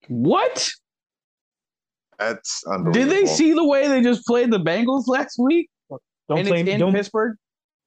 What? 0.10 0.69
That's 2.19 2.63
unbelievable. 2.67 2.93
Did 2.93 3.10
they 3.10 3.31
see 3.31 3.53
the 3.53 3.65
way 3.65 3.88
they 3.88 4.01
just 4.01 4.25
played 4.25 4.51
the 4.51 4.60
Bengals 4.60 5.07
last 5.07 5.38
week? 5.39 5.69
Don't 6.27 6.39
and 6.39 6.48
blame 6.48 6.67
it's 6.67 6.74
in 6.74 6.79
don't 6.79 6.93
Pittsburgh. 6.93 7.38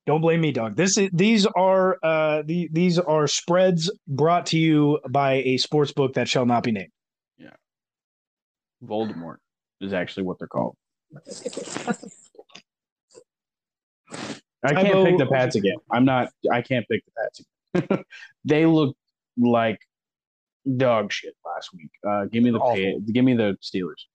Don't 0.06 0.20
blame 0.20 0.40
me, 0.40 0.50
dog. 0.50 0.76
This 0.76 0.96
is 0.96 1.10
these 1.12 1.46
are 1.46 1.98
uh 2.02 2.42
the, 2.44 2.68
these 2.72 2.98
are 2.98 3.26
spreads 3.26 3.90
brought 4.08 4.46
to 4.46 4.58
you 4.58 4.98
by 5.08 5.34
a 5.34 5.56
sports 5.58 5.92
book 5.92 6.14
that 6.14 6.28
shall 6.28 6.46
not 6.46 6.62
be 6.62 6.72
named. 6.72 6.90
Yeah, 7.38 7.50
Voldemort 8.84 9.36
is 9.80 9.92
actually 9.92 10.24
what 10.24 10.38
they're 10.38 10.48
called. 10.48 10.76
I 14.62 14.74
can't 14.74 14.88
Tybo- 14.88 15.06
pick 15.06 15.18
the 15.18 15.26
Pats 15.26 15.56
again. 15.56 15.76
I'm 15.90 16.04
not. 16.04 16.28
I 16.50 16.62
can't 16.62 16.86
pick 16.88 17.02
the 17.04 17.12
Pats 17.22 17.40
again. 17.74 18.04
they 18.44 18.66
look 18.66 18.96
like 19.36 19.78
dog 20.76 21.12
shit 21.12 21.34
last 21.44 21.70
week. 21.74 21.90
Uh, 22.06 22.24
give 22.26 22.42
me 22.42 22.50
the 22.50 22.60
pay, 22.60 22.98
give 23.12 23.24
me 23.24 23.34
the 23.34 23.56
Steelers. 23.62 24.06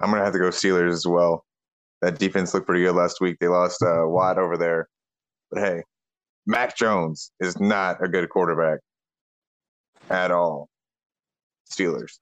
I'm 0.00 0.10
gonna 0.10 0.24
have 0.24 0.32
to 0.32 0.38
go 0.38 0.48
Steelers 0.48 0.92
as 0.92 1.06
well. 1.06 1.44
That 2.04 2.18
defense 2.18 2.52
looked 2.52 2.66
pretty 2.66 2.84
good 2.84 2.94
last 2.94 3.22
week. 3.22 3.38
They 3.40 3.48
lost 3.48 3.82
uh, 3.82 4.02
Watt 4.04 4.36
over 4.36 4.58
there, 4.58 4.88
but 5.50 5.62
hey, 5.62 5.82
Mac 6.46 6.76
Jones 6.76 7.32
is 7.40 7.58
not 7.58 8.04
a 8.04 8.08
good 8.08 8.28
quarterback 8.28 8.80
at 10.10 10.30
all. 10.30 10.68
Steelers. 11.72 12.18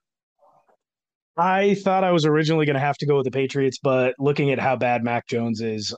I 1.37 1.75
thought 1.75 2.05
I 2.05 2.13
was 2.13 2.25
originally 2.25 2.65
going 2.65 2.75
to 2.75 2.81
have 2.81 2.97
to 2.99 3.07
go 3.07 3.17
with 3.17 3.25
the 3.25 3.33
Patriots, 3.33 3.79
but 3.83 4.15
looking 4.21 4.53
at 4.53 4.61
how 4.61 4.77
bad 4.77 5.03
Mac 5.03 5.27
Jones 5.27 5.61
is, 5.61 5.93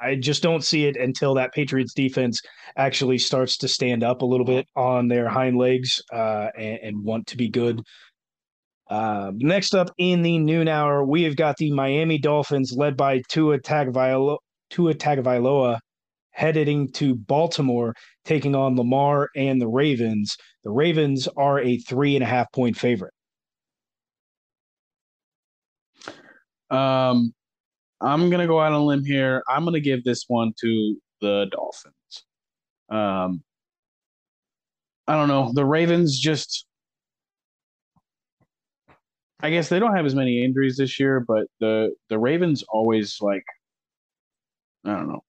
I- 0.00 0.14
just 0.14 0.42
don't 0.42 0.64
see 0.64 0.86
it 0.86 0.96
until 0.96 1.34
that 1.34 1.52
Patriots 1.52 1.92
defense 1.92 2.40
actually 2.78 3.18
starts 3.18 3.58
to 3.58 3.68
stand 3.68 4.02
up 4.02 4.22
a 4.22 4.26
little 4.26 4.46
bit 4.46 4.66
on 4.76 5.08
their 5.08 5.28
hind 5.28 5.58
legs 5.58 6.00
uh, 6.10 6.48
and, 6.56 6.78
and 6.82 7.04
want 7.04 7.26
to 7.26 7.36
be 7.36 7.50
good. 7.50 7.82
Uh, 8.88 9.32
next 9.34 9.74
up 9.74 9.90
in 9.98 10.22
the 10.22 10.38
noon 10.38 10.68
hour, 10.68 11.04
we 11.04 11.22
have 11.24 11.36
got 11.36 11.56
the 11.56 11.72
Miami 11.72 12.18
Dolphins 12.18 12.72
led 12.76 12.96
by 12.96 13.22
Tua 13.28 13.58
Tagovailoa, 13.58 14.38
Tua 14.70 14.94
Tagovailoa 14.94 15.78
heading 16.30 16.92
to 16.92 17.14
Baltimore, 17.14 17.94
taking 18.24 18.54
on 18.54 18.76
Lamar 18.76 19.30
and 19.34 19.60
the 19.60 19.66
Ravens. 19.66 20.36
The 20.64 20.70
Ravens 20.70 21.28
are 21.36 21.58
a 21.60 21.78
three 21.78 22.14
and 22.14 22.22
a 22.22 22.26
half 22.26 22.52
point 22.52 22.76
favorite. 22.76 23.14
Um, 26.70 27.32
I'm 28.00 28.28
gonna 28.28 28.46
go 28.46 28.60
out 28.60 28.72
on 28.72 28.80
a 28.80 28.84
limb 28.84 29.04
here. 29.04 29.42
I'm 29.48 29.64
gonna 29.64 29.80
give 29.80 30.04
this 30.04 30.24
one 30.28 30.52
to 30.60 30.96
the 31.20 31.46
Dolphins. 31.50 32.24
Um, 32.90 33.42
I 35.08 35.14
don't 35.14 35.28
know. 35.28 35.52
The 35.54 35.64
Ravens 35.64 36.18
just, 36.18 36.66
I 39.40 39.50
guess 39.50 39.68
they 39.68 39.78
don't 39.78 39.94
have 39.94 40.06
as 40.06 40.14
many 40.14 40.44
injuries 40.44 40.76
this 40.76 40.98
year, 40.98 41.20
but 41.20 41.46
the 41.60 41.94
the 42.08 42.18
Ravens 42.18 42.64
always 42.68 43.18
like, 43.20 43.44
I 44.84 44.94
don't 44.94 45.08
know, 45.08 45.22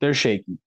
they're 0.00 0.14
shaky. 0.14 0.58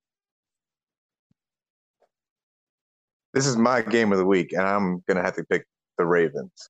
This 3.34 3.46
is 3.46 3.58
my 3.58 3.82
game 3.82 4.12
of 4.12 4.18
the 4.18 4.26
week, 4.26 4.54
and 4.54 4.64
I'm 4.64 5.04
gonna 5.08 5.22
have 5.22 5.36
to 5.36 5.44
pick 5.46 5.66
the 5.98 6.06
Ravens. 6.06 6.70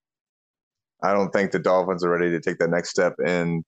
I 1.02 1.14
don't 1.14 1.32
think 1.32 1.52
the 1.52 1.60
Dolphins 1.60 2.04
are 2.04 2.10
ready 2.10 2.30
to 2.32 2.42
take 2.42 2.58
that 2.60 2.70
next 2.70 2.90
step 2.90 3.16
in 3.26 3.64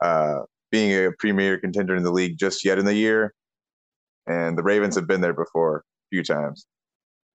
uh, 0.00 0.40
being 0.70 0.92
a 0.92 1.10
premier 1.18 1.58
contender 1.58 1.96
in 1.96 2.02
the 2.02 2.12
league 2.12 2.38
just 2.38 2.64
yet 2.64 2.78
in 2.78 2.84
the 2.84 2.94
year. 2.94 3.34
And 4.26 4.56
the 4.56 4.62
Ravens 4.62 4.94
have 4.94 5.06
been 5.06 5.20
there 5.20 5.32
before 5.32 5.78
a 5.78 5.82
few 6.10 6.22
times. 6.22 6.66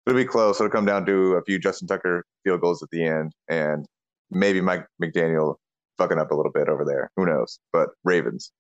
It'll 0.06 0.18
be 0.18 0.26
close. 0.26 0.60
It'll 0.60 0.72
come 0.72 0.86
down 0.86 1.06
to 1.08 1.34
a 1.34 1.44
few 1.44 1.60
Justin 1.60 1.88
Tucker 1.88 2.24
field 2.44 2.62
goals 2.62 2.84
at 2.84 2.90
the 2.92 3.04
end, 3.04 3.34
and 3.50 3.86
maybe 4.34 4.62
Mike 4.62 4.86
McDaniel 5.02 5.56
fucking 5.98 6.20
up 6.20 6.32
a 6.32 6.36
little 6.36 6.52
bit 6.52 6.70
over 6.70 6.86
there. 6.86 7.12
Who 7.16 7.26
knows? 7.26 7.60
But 7.72 7.90
Ravens. 8.04 8.52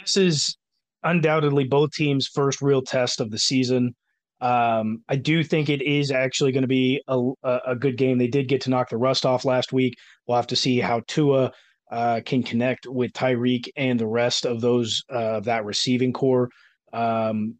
this 0.00 0.16
is 0.16 0.56
undoubtedly 1.02 1.64
both 1.64 1.92
teams' 1.92 2.26
first 2.26 2.60
real 2.60 2.82
test 2.82 3.20
of 3.20 3.30
the 3.30 3.38
season. 3.38 3.94
Um, 4.40 5.02
I 5.08 5.16
do 5.16 5.44
think 5.44 5.68
it 5.68 5.82
is 5.82 6.10
actually 6.10 6.52
going 6.52 6.62
to 6.62 6.68
be 6.68 7.02
a, 7.08 7.18
a, 7.42 7.60
a 7.68 7.76
good 7.76 7.96
game. 7.96 8.18
They 8.18 8.26
did 8.26 8.48
get 8.48 8.62
to 8.62 8.70
knock 8.70 8.88
the 8.88 8.96
rust 8.96 9.26
off 9.26 9.44
last 9.44 9.72
week. 9.72 9.96
We'll 10.26 10.36
have 10.36 10.46
to 10.48 10.56
see 10.56 10.80
how 10.80 11.02
Tua 11.06 11.52
uh, 11.90 12.20
can 12.24 12.42
connect 12.42 12.86
with 12.86 13.12
Tyreek 13.12 13.68
and 13.76 13.98
the 13.98 14.06
rest 14.06 14.46
of 14.46 14.60
those 14.60 15.02
uh, 15.12 15.36
of 15.36 15.44
that 15.44 15.64
receiving 15.64 16.12
corps. 16.12 16.48
Um, 16.92 17.56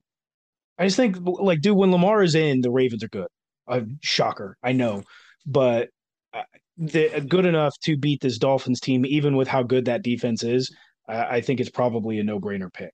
I 0.78 0.84
just 0.86 0.96
think, 0.96 1.18
like, 1.20 1.60
dude, 1.60 1.76
when 1.76 1.92
Lamar 1.92 2.22
is 2.22 2.34
in, 2.34 2.62
the 2.62 2.70
Ravens 2.70 3.04
are 3.04 3.08
good. 3.08 3.28
Uh, 3.68 3.82
shocker, 4.02 4.56
I 4.62 4.72
know, 4.72 5.02
but 5.46 5.90
uh, 6.34 6.42
they're 6.76 7.20
good 7.20 7.46
enough 7.46 7.74
to 7.82 7.96
beat 7.96 8.20
this 8.20 8.38
Dolphins 8.38 8.80
team, 8.80 9.04
even 9.06 9.36
with 9.36 9.48
how 9.48 9.62
good 9.62 9.84
that 9.84 10.02
defense 10.02 10.42
is. 10.42 10.74
I 11.08 11.40
think 11.40 11.58
it's 11.58 11.70
probably 11.70 12.20
a 12.20 12.24
no-brainer 12.24 12.72
pick. 12.72 12.92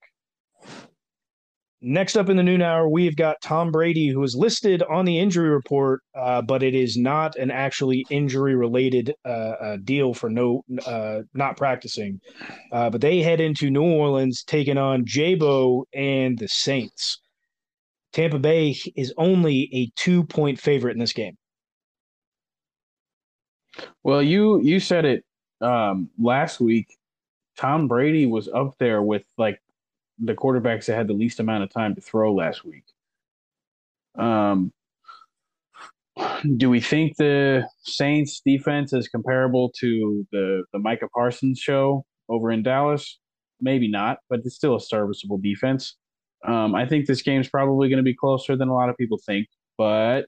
Next 1.82 2.16
up 2.16 2.30
in 2.30 2.38
the 2.38 2.42
noon 2.42 2.62
hour, 2.62 2.88
we've 2.88 3.16
got 3.16 3.36
Tom 3.42 3.70
Brady, 3.70 4.08
who 4.08 4.22
is 4.22 4.34
listed 4.34 4.82
on 4.82 5.04
the 5.04 5.18
injury 5.18 5.50
report, 5.50 6.00
uh, 6.18 6.40
but 6.40 6.62
it 6.62 6.74
is 6.74 6.96
not 6.96 7.36
an 7.36 7.50
actually 7.50 8.06
injury-related 8.08 9.12
uh, 9.26 9.28
uh, 9.28 9.76
deal 9.84 10.14
for 10.14 10.30
no 10.30 10.62
uh, 10.86 11.20
not 11.34 11.58
practicing. 11.58 12.18
Uh, 12.72 12.88
but 12.88 13.02
they 13.02 13.20
head 13.20 13.40
into 13.42 13.70
New 13.70 13.84
Orleans, 13.84 14.42
taking 14.42 14.78
on 14.78 15.04
Jabo 15.04 15.84
and 15.92 16.38
the 16.38 16.48
Saints. 16.48 17.20
Tampa 18.14 18.38
Bay 18.38 18.74
is 18.96 19.12
only 19.18 19.68
a 19.74 19.90
two-point 19.96 20.58
favorite 20.58 20.92
in 20.92 20.98
this 20.98 21.12
game. 21.12 21.36
Well, 24.02 24.22
you 24.22 24.60
you 24.60 24.80
said 24.80 25.04
it 25.04 25.24
um, 25.60 26.10
last 26.18 26.60
week. 26.60 26.96
Tom 27.56 27.88
Brady 27.88 28.26
was 28.26 28.48
up 28.48 28.76
there 28.78 29.02
with 29.02 29.24
like 29.38 29.60
the 30.18 30.34
quarterbacks 30.34 30.86
that 30.86 30.96
had 30.96 31.08
the 31.08 31.14
least 31.14 31.40
amount 31.40 31.64
of 31.64 31.70
time 31.70 31.94
to 31.94 32.00
throw 32.00 32.34
last 32.34 32.64
week. 32.64 32.84
Um, 34.18 34.72
do 36.56 36.70
we 36.70 36.80
think 36.80 37.16
the 37.16 37.68
Saints 37.82 38.40
defense 38.44 38.92
is 38.92 39.08
comparable 39.08 39.70
to 39.80 40.26
the 40.32 40.64
the 40.72 40.78
Micah 40.78 41.08
Parsons 41.08 41.58
show 41.58 42.04
over 42.28 42.50
in 42.50 42.62
Dallas? 42.62 43.18
Maybe 43.60 43.88
not, 43.88 44.18
but 44.28 44.40
it's 44.44 44.54
still 44.54 44.76
a 44.76 44.80
serviceable 44.80 45.38
defense. 45.38 45.96
Um, 46.46 46.74
I 46.74 46.86
think 46.86 47.06
this 47.06 47.22
game's 47.22 47.48
probably 47.48 47.88
going 47.88 47.98
to 47.98 48.02
be 48.02 48.14
closer 48.14 48.56
than 48.56 48.68
a 48.68 48.74
lot 48.74 48.90
of 48.90 48.96
people 48.96 49.18
think, 49.24 49.48
but 49.78 50.26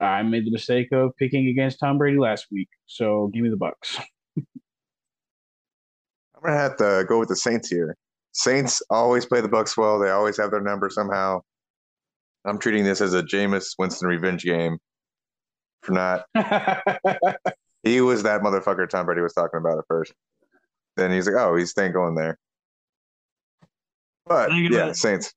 I 0.00 0.22
made 0.22 0.46
the 0.46 0.50
mistake 0.50 0.88
of 0.92 1.16
picking 1.16 1.48
against 1.48 1.80
Tom 1.80 1.98
Brady 1.98 2.18
last 2.18 2.46
week. 2.50 2.68
So 2.86 3.30
give 3.32 3.42
me 3.42 3.48
the 3.48 3.56
Bucs. 3.56 3.98
I'm 4.36 4.44
gonna 6.42 6.56
have 6.56 6.76
to 6.76 7.04
go 7.08 7.18
with 7.18 7.28
the 7.28 7.36
Saints 7.36 7.68
here. 7.68 7.96
Saints 8.32 8.82
always 8.90 9.24
play 9.24 9.40
the 9.40 9.48
Bucs 9.48 9.76
well. 9.76 9.98
They 9.98 10.10
always 10.10 10.36
have 10.36 10.50
their 10.50 10.60
number 10.60 10.90
somehow. 10.90 11.40
I'm 12.44 12.58
treating 12.58 12.84
this 12.84 13.00
as 13.00 13.14
a 13.14 13.22
Jameis 13.22 13.70
Winston 13.78 14.08
revenge 14.08 14.44
game 14.44 14.78
for 15.82 15.92
not. 15.92 16.26
He 17.86 18.00
was 18.00 18.24
that 18.24 18.40
motherfucker 18.40 18.88
Tom 18.88 19.06
Brady 19.06 19.20
was 19.20 19.32
talking 19.32 19.60
about 19.60 19.78
at 19.78 19.84
first. 19.86 20.12
Then 20.96 21.12
he's 21.12 21.28
like, 21.28 21.36
oh, 21.36 21.54
he's 21.54 21.70
staying 21.70 21.92
going 21.92 22.16
there. 22.16 22.36
But 24.26 24.50
yeah, 24.52 24.90
Saints. 24.90 25.32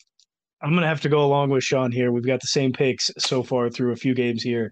I'm 0.62 0.74
gonna 0.74 0.88
have 0.88 1.02
to 1.02 1.10
go 1.10 1.24
along 1.24 1.50
with 1.52 1.64
Sean 1.64 1.92
here. 1.92 2.12
We've 2.12 2.26
got 2.26 2.42
the 2.42 2.48
same 2.48 2.72
picks 2.74 3.10
so 3.18 3.44
far 3.44 3.70
through 3.70 3.94
a 3.94 3.96
few 3.96 4.14
games 4.14 4.44
here. 4.44 4.70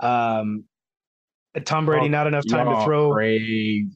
Um, 0.00 0.64
Tom 1.64 1.86
Brady, 1.86 2.06
Oh, 2.06 2.08
not 2.08 2.26
enough 2.26 2.44
time 2.48 2.66
to 2.66 2.84
throw. 2.84 3.12
crazy. 3.12 3.86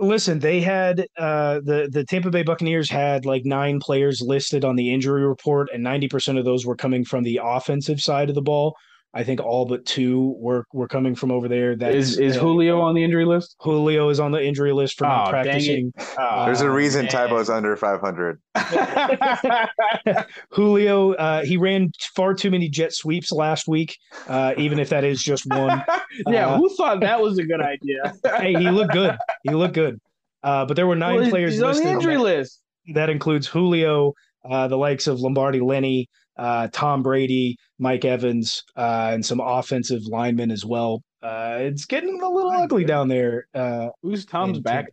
Listen, 0.00 0.40
they 0.40 0.60
had 0.60 1.06
uh, 1.16 1.60
the 1.64 1.88
the 1.90 2.04
Tampa 2.04 2.30
Bay 2.30 2.42
Buccaneers 2.42 2.90
had 2.90 3.24
like 3.24 3.44
nine 3.44 3.78
players 3.78 4.20
listed 4.20 4.64
on 4.64 4.74
the 4.74 4.92
injury 4.92 5.24
report, 5.26 5.68
and 5.72 5.82
ninety 5.82 6.08
percent 6.08 6.36
of 6.38 6.44
those 6.44 6.66
were 6.66 6.76
coming 6.76 7.04
from 7.04 7.22
the 7.22 7.40
offensive 7.42 8.00
side 8.00 8.28
of 8.28 8.34
the 8.34 8.42
ball. 8.42 8.74
I 9.16 9.22
think 9.22 9.40
all 9.40 9.64
but 9.64 9.86
two 9.86 10.34
were 10.38 10.66
were 10.72 10.88
coming 10.88 11.14
from 11.14 11.30
over 11.30 11.46
there. 11.46 11.76
That 11.76 11.94
is 11.94 12.18
is 12.18 12.36
uh, 12.36 12.40
Julio 12.40 12.80
on 12.80 12.96
the 12.96 13.04
injury 13.04 13.24
list? 13.24 13.54
Julio 13.60 14.08
is 14.08 14.18
on 14.18 14.32
the 14.32 14.44
injury 14.44 14.72
list 14.72 14.98
for 14.98 15.04
not 15.04 15.28
oh, 15.28 15.30
practicing. 15.30 15.92
Oh, 16.18 16.44
There's 16.46 16.62
a 16.62 16.70
reason 16.70 17.02
man. 17.02 17.12
Tybo's 17.12 17.48
under 17.48 17.76
500. 17.76 18.40
Julio, 20.50 21.12
uh, 21.12 21.44
he 21.44 21.56
ran 21.56 21.92
far 22.16 22.34
too 22.34 22.50
many 22.50 22.68
jet 22.68 22.92
sweeps 22.92 23.30
last 23.30 23.68
week, 23.68 23.96
uh, 24.26 24.54
even 24.58 24.80
if 24.80 24.88
that 24.88 25.04
is 25.04 25.22
just 25.22 25.46
one. 25.46 25.84
yeah, 26.26 26.48
uh, 26.48 26.56
who 26.58 26.74
thought 26.76 27.00
that 27.00 27.20
was 27.20 27.38
a 27.38 27.44
good 27.44 27.60
idea? 27.60 28.14
hey, 28.38 28.54
he 28.54 28.68
looked 28.68 28.92
good. 28.92 29.16
He 29.44 29.50
looked 29.50 29.74
good. 29.74 30.00
Uh, 30.42 30.66
but 30.66 30.74
there 30.74 30.88
were 30.88 30.96
nine 30.96 31.20
well, 31.20 31.30
players 31.30 31.54
he's 31.54 31.62
on 31.62 31.76
the 31.76 31.88
injury 31.88 32.16
on 32.16 32.24
that. 32.24 32.38
list. 32.38 32.60
That 32.94 33.10
includes 33.10 33.46
Julio, 33.46 34.12
uh, 34.44 34.66
the 34.68 34.76
likes 34.76 35.06
of 35.06 35.20
Lombardi 35.20 35.60
Lenny, 35.60 36.08
uh, 36.36 36.68
Tom 36.72 37.02
Brady, 37.02 37.56
Mike 37.78 38.04
Evans, 38.04 38.62
uh, 38.76 39.10
and 39.12 39.24
some 39.24 39.40
offensive 39.40 40.02
linemen 40.06 40.50
as 40.50 40.64
well. 40.64 41.02
Uh, 41.22 41.56
it's 41.60 41.86
getting 41.86 42.20
a 42.22 42.28
little 42.28 42.50
ugly 42.50 42.84
down 42.84 43.08
there. 43.08 43.46
Uh, 43.54 43.88
Who's 44.02 44.26
Tom's 44.26 44.58
back? 44.58 44.86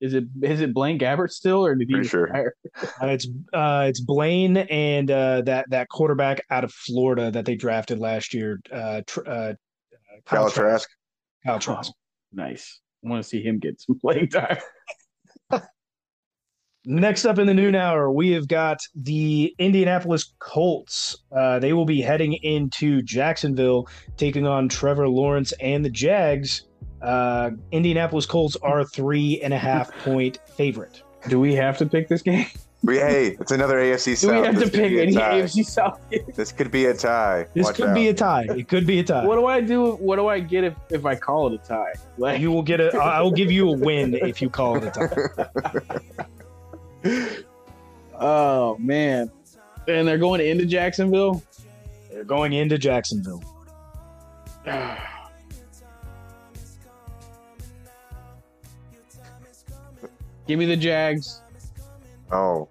Is 0.00 0.14
it 0.14 0.24
is 0.42 0.60
it 0.60 0.72
Blaine 0.72 0.98
Gabbert 0.98 1.30
still, 1.30 1.66
or 1.66 1.74
did 1.74 1.88
he 1.88 1.94
Pretty? 1.94 2.08
Sure. 2.08 2.28
Uh, 3.02 3.06
it's 3.06 3.26
uh, 3.52 3.86
it's 3.88 4.00
Blaine 4.00 4.56
and 4.56 5.10
uh, 5.10 5.42
that 5.42 5.68
that 5.70 5.88
quarterback 5.88 6.40
out 6.50 6.62
of 6.62 6.72
Florida 6.72 7.30
that 7.30 7.44
they 7.44 7.56
drafted 7.56 7.98
last 7.98 8.32
year. 8.32 8.60
Uh, 8.72 9.02
tr- 9.06 9.28
uh, 9.28 9.54
Kyle 10.24 10.50
Trask. 10.50 10.88
Kyle 11.44 11.58
Trask. 11.58 11.92
Nice. 12.32 12.80
I 13.04 13.08
want 13.08 13.22
to 13.22 13.28
see 13.28 13.42
him 13.42 13.58
get 13.58 13.80
some 13.80 13.98
playing 13.98 14.28
time. 14.28 14.58
Next 16.84 17.24
up 17.24 17.38
in 17.38 17.46
the 17.46 17.54
noon 17.54 17.74
hour, 17.74 18.10
we 18.10 18.30
have 18.30 18.48
got 18.48 18.78
the 18.94 19.54
Indianapolis 19.58 20.32
Colts. 20.38 21.16
Uh, 21.36 21.58
they 21.58 21.72
will 21.72 21.84
be 21.84 22.00
heading 22.00 22.34
into 22.34 23.02
Jacksonville, 23.02 23.88
taking 24.16 24.46
on 24.46 24.68
Trevor 24.68 25.08
Lawrence 25.08 25.52
and 25.60 25.84
the 25.84 25.90
Jags. 25.90 26.64
Uh, 27.02 27.50
Indianapolis 27.72 28.26
Colts 28.26 28.56
are 28.62 28.84
three 28.84 29.40
and 29.42 29.52
a 29.52 29.58
half 29.58 29.90
point 30.04 30.38
favorite. 30.56 31.02
Do 31.28 31.40
we 31.40 31.54
have 31.54 31.76
to 31.78 31.86
pick 31.86 32.08
this 32.08 32.22
game? 32.22 32.46
We, 32.84 32.98
hey, 32.98 33.36
it's 33.40 33.50
another 33.50 33.78
AFC 33.78 34.16
South. 34.16 34.30
Do 34.30 34.40
we 34.40 34.46
have 34.46 34.54
this 34.54 34.70
to 34.70 34.78
pick 34.78 34.92
any 34.92 35.14
AFC 35.14 35.64
South? 35.64 36.00
this 36.36 36.52
could 36.52 36.70
be 36.70 36.86
a 36.86 36.94
tie. 36.94 37.48
This 37.52 37.64
Watch 37.64 37.74
could 37.74 37.88
out. 37.88 37.94
be 37.96 38.06
a 38.06 38.14
tie. 38.14 38.46
It 38.50 38.68
could 38.68 38.86
be 38.86 39.00
a 39.00 39.04
tie. 39.04 39.26
What 39.26 39.34
do 39.34 39.46
I 39.46 39.60
do? 39.60 39.94
What 39.96 40.14
do 40.14 40.28
I 40.28 40.38
get 40.38 40.62
if, 40.62 40.74
if 40.90 41.04
I 41.04 41.16
call 41.16 41.52
it 41.52 41.54
a 41.54 41.58
tie? 41.58 41.92
Like 42.18 42.40
you 42.40 42.52
will 42.52 42.62
get 42.62 42.80
a. 42.80 42.96
I 42.96 43.20
will 43.20 43.32
give 43.32 43.50
you 43.50 43.68
a 43.68 43.76
win 43.76 44.14
if 44.14 44.40
you 44.40 44.48
call 44.48 44.76
it 44.76 44.84
a 44.84 44.90
tie. 44.92 46.24
oh 48.14 48.76
man. 48.78 49.30
And 49.86 50.06
they're 50.06 50.18
going 50.18 50.40
into 50.40 50.66
Jacksonville? 50.66 51.42
They're 52.10 52.24
going 52.24 52.52
into 52.52 52.76
Jacksonville. 52.78 53.42
Give 60.46 60.58
me 60.58 60.66
the 60.66 60.76
Jags. 60.76 61.42
Oh. 62.32 62.68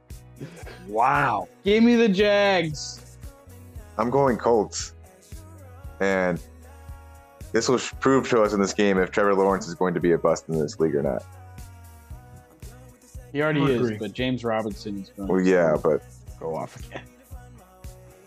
Wow. 0.88 1.48
Give 1.64 1.84
me 1.84 1.96
the 1.96 2.10
Jags. 2.10 3.18
I'm 3.98 4.10
going 4.10 4.38
Colts. 4.38 4.94
And 6.00 6.40
this 7.52 7.70
will 7.70 7.80
prove 8.00 8.30
to 8.30 8.42
us 8.42 8.54
in 8.54 8.60
this 8.60 8.74
game 8.74 8.98
if 9.00 9.12
Trevor 9.12 9.36
Lawrence 9.36 9.68
is 9.68 9.76
going 9.76 9.94
to 9.94 10.00
be 10.00 10.12
a 10.12 10.18
bust 10.18 10.50
in 10.50 10.60
this 10.60 10.80
league 10.80 10.96
or 10.96 11.04
not. 11.04 11.24
He 13.38 13.44
already 13.44 13.62
is, 13.62 14.00
but 14.00 14.14
James 14.14 14.44
Robinson 14.44 15.00
is 15.00 15.12
going. 15.16 15.30
Well, 15.30 15.40
yeah, 15.40 15.78
but 15.80 16.02
go 16.40 16.56
off 16.56 16.76
again. 16.76 17.04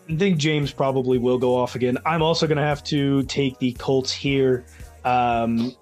I 0.07 0.15
think 0.15 0.37
James 0.37 0.71
probably 0.71 1.17
will 1.17 1.37
go 1.37 1.53
off 1.53 1.75
again. 1.75 1.97
I'm 2.05 2.21
also 2.21 2.47
going 2.47 2.59
to 2.59 2.63
have 2.63 2.81
to 2.85 3.21
take 3.23 3.59
the 3.59 3.73
Colts 3.73 4.13
here. 4.13 4.63
Um, 5.03 5.75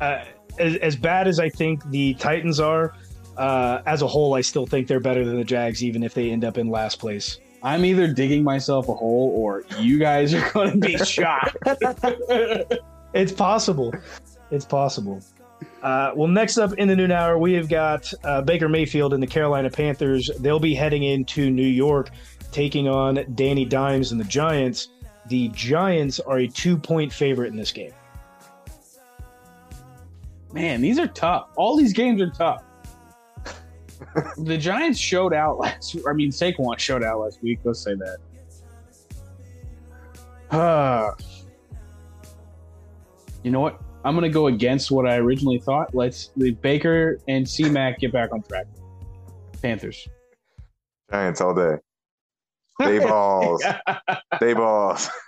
uh, 0.00 0.24
as, 0.58 0.76
as, 0.76 0.96
bad 0.96 1.28
as 1.28 1.38
I 1.38 1.50
think 1.50 1.84
the 1.90 2.14
Titans 2.14 2.60
are, 2.60 2.94
uh, 3.36 3.82
as 3.84 4.00
a 4.00 4.06
whole, 4.06 4.32
I 4.32 4.40
still 4.40 4.64
think 4.64 4.88
they're 4.88 5.00
better 5.00 5.22
than 5.22 5.36
the 5.36 5.44
Jags, 5.44 5.84
even 5.84 6.02
if 6.02 6.14
they 6.14 6.30
end 6.30 6.42
up 6.42 6.56
in 6.56 6.70
last 6.70 6.98
place. 6.98 7.40
I'm 7.62 7.84
either 7.84 8.10
digging 8.10 8.42
myself 8.42 8.88
a 8.88 8.94
hole 8.94 9.34
or 9.36 9.64
you 9.80 9.98
guys 9.98 10.32
are 10.32 10.50
going 10.52 10.80
to 10.80 10.86
be 10.86 10.96
shocked. 11.04 11.58
it's 13.12 13.32
possible. 13.32 13.92
It's 14.50 14.64
possible. 14.64 15.20
Uh, 15.82 16.12
well, 16.14 16.28
next 16.28 16.58
up 16.58 16.72
in 16.74 16.86
the 16.86 16.94
noon 16.94 17.10
hour, 17.10 17.38
we 17.38 17.52
have 17.54 17.68
got 17.68 18.12
uh, 18.22 18.40
Baker 18.40 18.68
Mayfield 18.68 19.14
and 19.14 19.22
the 19.22 19.26
Carolina 19.26 19.68
Panthers. 19.68 20.30
They'll 20.38 20.60
be 20.60 20.74
heading 20.74 21.02
into 21.02 21.50
New 21.50 21.66
York, 21.66 22.10
taking 22.52 22.86
on 22.86 23.24
Danny 23.34 23.64
Dimes 23.64 24.12
and 24.12 24.20
the 24.20 24.24
Giants. 24.24 24.88
The 25.26 25.48
Giants 25.48 26.20
are 26.20 26.38
a 26.38 26.46
two 26.46 26.78
point 26.78 27.12
favorite 27.12 27.48
in 27.48 27.56
this 27.56 27.72
game. 27.72 27.92
Man, 30.52 30.80
these 30.80 31.00
are 31.00 31.08
tough. 31.08 31.48
All 31.56 31.76
these 31.76 31.92
games 31.92 32.20
are 32.20 32.30
tough. 32.30 32.62
the 34.36 34.56
Giants 34.56 35.00
showed 35.00 35.34
out 35.34 35.58
last. 35.58 35.96
I 36.08 36.12
mean, 36.12 36.30
Saquon 36.30 36.78
showed 36.78 37.02
out 37.02 37.20
last 37.20 37.42
week. 37.42 37.58
Let's 37.64 37.80
say 37.80 37.94
that. 37.94 38.18
Uh, 40.56 41.10
you 43.42 43.50
know 43.50 43.60
what? 43.60 43.80
I'm 44.04 44.14
going 44.14 44.28
to 44.28 44.34
go 44.34 44.48
against 44.48 44.90
what 44.90 45.06
I 45.08 45.16
originally 45.16 45.58
thought. 45.58 45.94
Let's 45.94 46.30
leave 46.36 46.60
Baker 46.60 47.20
and 47.28 47.48
C 47.48 47.68
Mac 47.68 48.00
get 48.00 48.12
back 48.12 48.32
on 48.32 48.42
track. 48.42 48.66
Panthers. 49.60 50.08
Giants 51.10 51.40
all 51.40 51.54
day. 51.54 51.76
Day 52.80 52.98
balls. 53.06 53.64
Day 54.40 54.54
balls. 54.54 55.08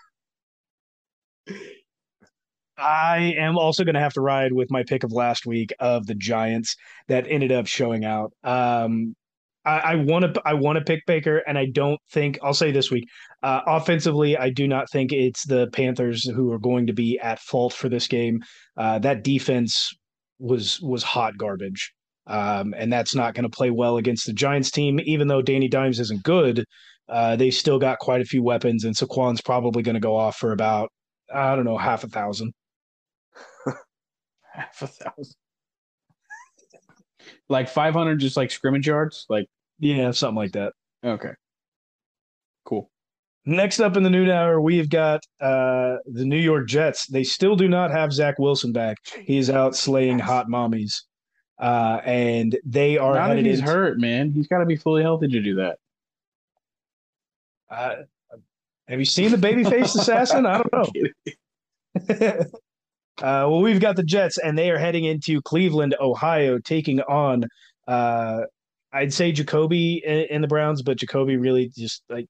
I 2.76 3.34
am 3.38 3.56
also 3.56 3.84
going 3.84 3.94
to 3.94 4.00
have 4.00 4.14
to 4.14 4.20
ride 4.20 4.52
with 4.52 4.68
my 4.70 4.82
pick 4.82 5.04
of 5.04 5.12
last 5.12 5.46
week 5.46 5.72
of 5.78 6.06
the 6.06 6.14
Giants 6.16 6.76
that 7.06 7.26
ended 7.28 7.52
up 7.52 7.68
showing 7.68 8.04
out. 8.04 8.32
Um, 8.42 9.14
I 9.66 9.94
want 9.96 10.34
to 10.34 10.42
I 10.44 10.54
want 10.54 10.78
to 10.78 10.84
pick 10.84 11.06
Baker, 11.06 11.38
and 11.38 11.56
I 11.56 11.66
don't 11.66 11.98
think 12.10 12.38
I'll 12.42 12.54
say 12.54 12.70
this 12.70 12.90
week. 12.90 13.08
Uh, 13.42 13.62
offensively, 13.66 14.36
I 14.36 14.50
do 14.50 14.68
not 14.68 14.90
think 14.90 15.12
it's 15.12 15.46
the 15.46 15.68
Panthers 15.72 16.24
who 16.28 16.52
are 16.52 16.58
going 16.58 16.86
to 16.86 16.92
be 16.92 17.18
at 17.18 17.38
fault 17.38 17.72
for 17.72 17.88
this 17.88 18.06
game. 18.06 18.42
Uh, 18.76 18.98
that 18.98 19.24
defense 19.24 19.90
was 20.38 20.80
was 20.82 21.02
hot 21.02 21.38
garbage, 21.38 21.92
um, 22.26 22.74
and 22.76 22.92
that's 22.92 23.14
not 23.14 23.34
going 23.34 23.44
to 23.44 23.56
play 23.56 23.70
well 23.70 23.96
against 23.96 24.26
the 24.26 24.34
Giants 24.34 24.70
team. 24.70 25.00
Even 25.04 25.28
though 25.28 25.42
Danny 25.42 25.68
Dimes 25.68 25.98
isn't 25.98 26.22
good, 26.24 26.64
uh, 27.08 27.36
they 27.36 27.50
still 27.50 27.78
got 27.78 27.98
quite 27.98 28.20
a 28.20 28.26
few 28.26 28.42
weapons, 28.42 28.84
and 28.84 28.94
Saquon's 28.94 29.40
probably 29.40 29.82
going 29.82 29.94
to 29.94 30.00
go 30.00 30.16
off 30.16 30.36
for 30.36 30.52
about 30.52 30.90
I 31.32 31.56
don't 31.56 31.64
know 31.64 31.78
half 31.78 32.04
a 32.04 32.08
thousand. 32.08 32.52
half 34.52 34.82
a 34.82 34.86
thousand 34.86 35.34
like 37.48 37.68
500 37.68 38.18
just 38.18 38.36
like 38.36 38.50
scrimmage 38.50 38.86
yards? 38.86 39.26
Like 39.28 39.48
yeah 39.78 40.10
something 40.10 40.36
like 40.36 40.52
that. 40.52 40.72
okay. 41.04 41.32
Cool. 42.64 42.90
Next 43.46 43.80
up 43.80 43.96
in 43.96 44.02
the 44.02 44.10
noon 44.10 44.30
hour 44.30 44.60
we've 44.60 44.88
got 44.88 45.20
uh 45.40 45.96
the 46.06 46.24
new 46.24 46.38
york 46.38 46.66
jets. 46.68 47.06
They 47.06 47.24
still 47.24 47.56
do 47.56 47.68
not 47.68 47.90
have 47.90 48.12
zach 48.12 48.38
wilson 48.38 48.72
back. 48.72 48.98
He's 49.24 49.50
out 49.50 49.76
slaying 49.76 50.18
hot 50.18 50.48
mommies. 50.48 51.02
Uh 51.58 52.00
and 52.04 52.58
they 52.64 52.98
are 52.98 53.14
that 53.14 53.38
he's 53.38 53.60
into... 53.60 53.70
hurt 53.70 54.00
man. 54.00 54.32
He's 54.32 54.48
got 54.48 54.58
to 54.58 54.66
be 54.66 54.76
fully 54.76 55.02
healthy 55.02 55.28
to 55.28 55.40
do 55.40 55.56
that. 55.56 55.78
Uh 57.70 57.94
have 58.88 58.98
you 58.98 59.06
seen 59.06 59.30
the 59.30 59.36
babyface 59.36 59.94
assassin? 59.94 60.46
I 60.46 60.62
don't 60.62 60.72
know 62.08 62.44
Uh, 63.18 63.46
well, 63.48 63.60
we've 63.60 63.80
got 63.80 63.96
the 63.96 64.02
Jets, 64.02 64.38
and 64.38 64.58
they 64.58 64.70
are 64.70 64.78
heading 64.78 65.04
into 65.04 65.40
Cleveland, 65.42 65.94
Ohio, 66.00 66.58
taking 66.58 67.00
on, 67.02 67.44
uh, 67.86 68.40
I'd 68.92 69.12
say 69.12 69.30
Jacoby 69.30 70.02
in, 70.04 70.42
the 70.42 70.48
Browns, 70.48 70.82
but 70.82 70.98
Jacoby 70.98 71.36
really 71.36 71.70
just 71.76 72.02
like 72.08 72.26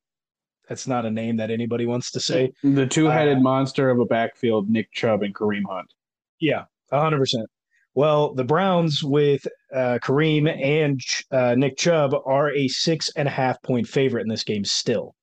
that's 0.68 0.86
not 0.86 1.04
a 1.04 1.10
name 1.10 1.36
that 1.36 1.50
anybody 1.50 1.86
wants 1.86 2.10
to 2.12 2.20
say. 2.20 2.52
The 2.62 2.86
two-headed 2.86 3.38
uh, 3.38 3.40
monster 3.40 3.90
of 3.90 3.98
a 3.98 4.06
backfield, 4.06 4.70
Nick 4.70 4.90
Chubb 4.92 5.22
and 5.22 5.34
Kareem 5.34 5.62
Hunt. 5.68 5.92
Yeah, 6.40 6.64
hundred 6.90 7.18
percent. 7.18 7.46
Well, 7.94 8.34
the 8.34 8.44
Browns 8.44 9.04
with 9.04 9.46
uh, 9.72 9.98
Kareem 10.02 10.48
and 10.50 11.00
uh, 11.30 11.54
Nick 11.54 11.76
Chubb 11.76 12.14
are 12.26 12.50
a 12.50 12.66
six 12.68 13.10
and 13.14 13.28
a 13.28 13.30
half 13.30 13.62
point 13.62 13.86
favorite 13.86 14.22
in 14.22 14.28
this 14.28 14.42
game. 14.42 14.64
Still, 14.64 15.14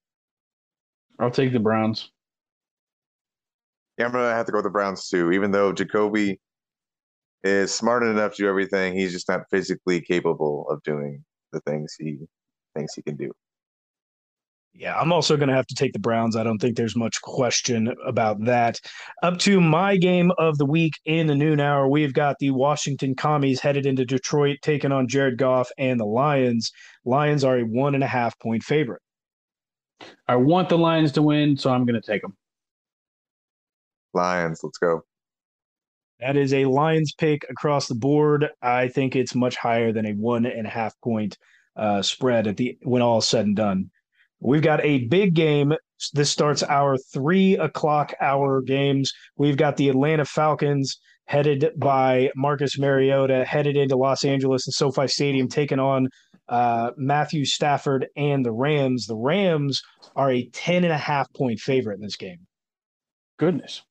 I'll 1.20 1.32
take 1.32 1.52
the 1.52 1.60
Browns. 1.60 2.12
Yeah, 4.02 4.08
I'm 4.08 4.14
gonna 4.14 4.34
have 4.34 4.48
to 4.48 4.52
go 4.52 4.58
with 4.58 4.64
the 4.64 4.72
Browns 4.72 5.08
too. 5.10 5.32
Even 5.32 5.52
though 5.52 5.72
Jacoby 5.72 6.40
is 7.44 7.72
smart 7.72 8.02
enough 8.02 8.32
to 8.32 8.44
do 8.44 8.50
everything, 8.50 8.96
he's 8.96 9.12
just 9.12 9.30
not 9.30 9.42
physically 9.52 10.02
capable 10.02 10.68
of 10.72 10.82
doing 10.82 11.24
the 11.52 11.60
things 11.68 11.96
he 12.00 12.18
thinks 12.76 12.96
he 12.96 13.04
can 13.04 13.16
do. 13.16 13.32
Yeah, 14.74 14.98
I'm 15.00 15.12
also 15.12 15.38
going 15.38 15.50
to 15.50 15.56
have 15.56 15.68
to 15.68 15.76
take 15.76 15.94
the 15.94 16.00
Browns. 16.00 16.36
I 16.36 16.44
don't 16.44 16.58
think 16.58 16.78
there's 16.78 16.96
much 16.96 17.22
question 17.22 17.94
about 18.04 18.44
that. 18.46 18.80
Up 19.22 19.38
to 19.40 19.62
my 19.62 19.98
game 19.98 20.32
of 20.40 20.58
the 20.58 20.66
week 20.66 20.94
in 21.06 21.28
the 21.28 21.36
noon 21.36 21.60
hour, 21.60 21.88
we've 21.88 22.14
got 22.14 22.38
the 22.40 22.50
Washington 22.50 23.14
Commies 23.14 23.60
headed 23.60 23.86
into 23.86 24.04
Detroit, 24.04 24.58
taking 24.64 24.92
on 24.92 25.08
Jared 25.08 25.38
Goff 25.38 25.70
and 25.78 26.00
the 26.00 26.06
Lions. 26.06 26.72
Lions 27.06 27.44
are 27.44 27.60
a 27.60 27.64
one 27.64 27.94
and 27.94 28.04
a 28.04 28.08
half 28.08 28.40
point 28.40 28.64
favorite. 28.64 29.04
I 30.28 30.38
want 30.38 30.70
the 30.70 30.78
Lions 30.80 31.12
to 31.12 31.22
win, 31.22 31.56
so 31.56 31.70
I'm 31.70 31.86
going 31.86 32.02
to 32.02 32.12
take 32.12 32.24
them. 32.24 32.36
Lions. 34.14 34.62
Let's 34.64 34.78
go. 34.78 35.04
That 36.20 36.38
is 36.38 36.54
a 36.54 36.66
Lions 36.66 37.14
pick 37.18 37.46
across 37.50 37.88
the 37.88 37.96
board. 37.96 38.48
I 38.62 38.88
think 38.88 39.16
it's 39.16 39.34
much 39.34 39.56
higher 39.56 39.92
than 39.92 40.06
a 40.06 40.14
one 40.14 40.46
and 40.46 40.68
a 40.68 40.70
half 40.70 40.94
point 41.02 41.38
uh, 41.76 42.02
spread 42.02 42.48
at 42.48 42.58
the 42.58 42.78
when 42.84 43.02
all 43.02 43.20
is 43.20 43.28
said 43.28 43.46
and 43.46 43.56
done. 43.56 43.90
We've 44.40 44.62
got 44.62 44.84
a 44.84 45.06
big 45.08 45.34
game. 45.34 45.74
This 46.14 46.32
starts 46.32 46.64
our 46.64 46.98
three 46.98 47.58
o'clock 47.58 48.14
hour 48.22 48.62
games. 48.62 49.14
We've 49.36 49.58
got 49.58 49.78
the 49.78 49.90
Atlanta 49.90 50.26
Falcons 50.26 51.00
headed 51.26 51.72
by 51.78 52.30
Marcus 52.36 52.78
Mariota, 52.78 53.46
headed 53.46 53.78
into 53.78 53.96
Los 53.96 54.26
Angeles 54.26 54.68
and 54.68 54.74
SoFi 54.74 55.08
Stadium, 55.08 55.48
taking 55.48 55.80
on 55.80 56.10
uh, 56.50 56.92
Matthew 56.98 57.46
Stafford 57.46 58.08
and 58.16 58.46
the 58.46 58.52
Rams. 58.52 59.06
The 59.06 59.16
Rams 59.16 59.82
are 60.16 60.32
a 60.32 60.48
10 60.50 60.84
and 60.84 60.94
a 60.94 60.98
half 60.98 61.32
point 61.34 61.60
favorite 61.60 61.96
in 61.96 62.02
this 62.02 62.18
game. 62.18 62.46
Goodness. 63.38 63.82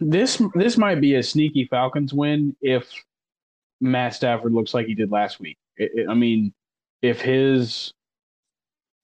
This 0.00 0.42
this 0.54 0.76
might 0.76 1.00
be 1.00 1.14
a 1.14 1.22
sneaky 1.22 1.66
Falcons 1.66 2.12
win 2.12 2.56
if 2.60 2.90
Matt 3.80 4.14
Stafford 4.14 4.52
looks 4.52 4.74
like 4.74 4.86
he 4.86 4.94
did 4.94 5.10
last 5.10 5.40
week. 5.40 5.58
It, 5.76 5.90
it, 5.94 6.08
I 6.08 6.14
mean, 6.14 6.52
if 7.02 7.20
his 7.20 7.92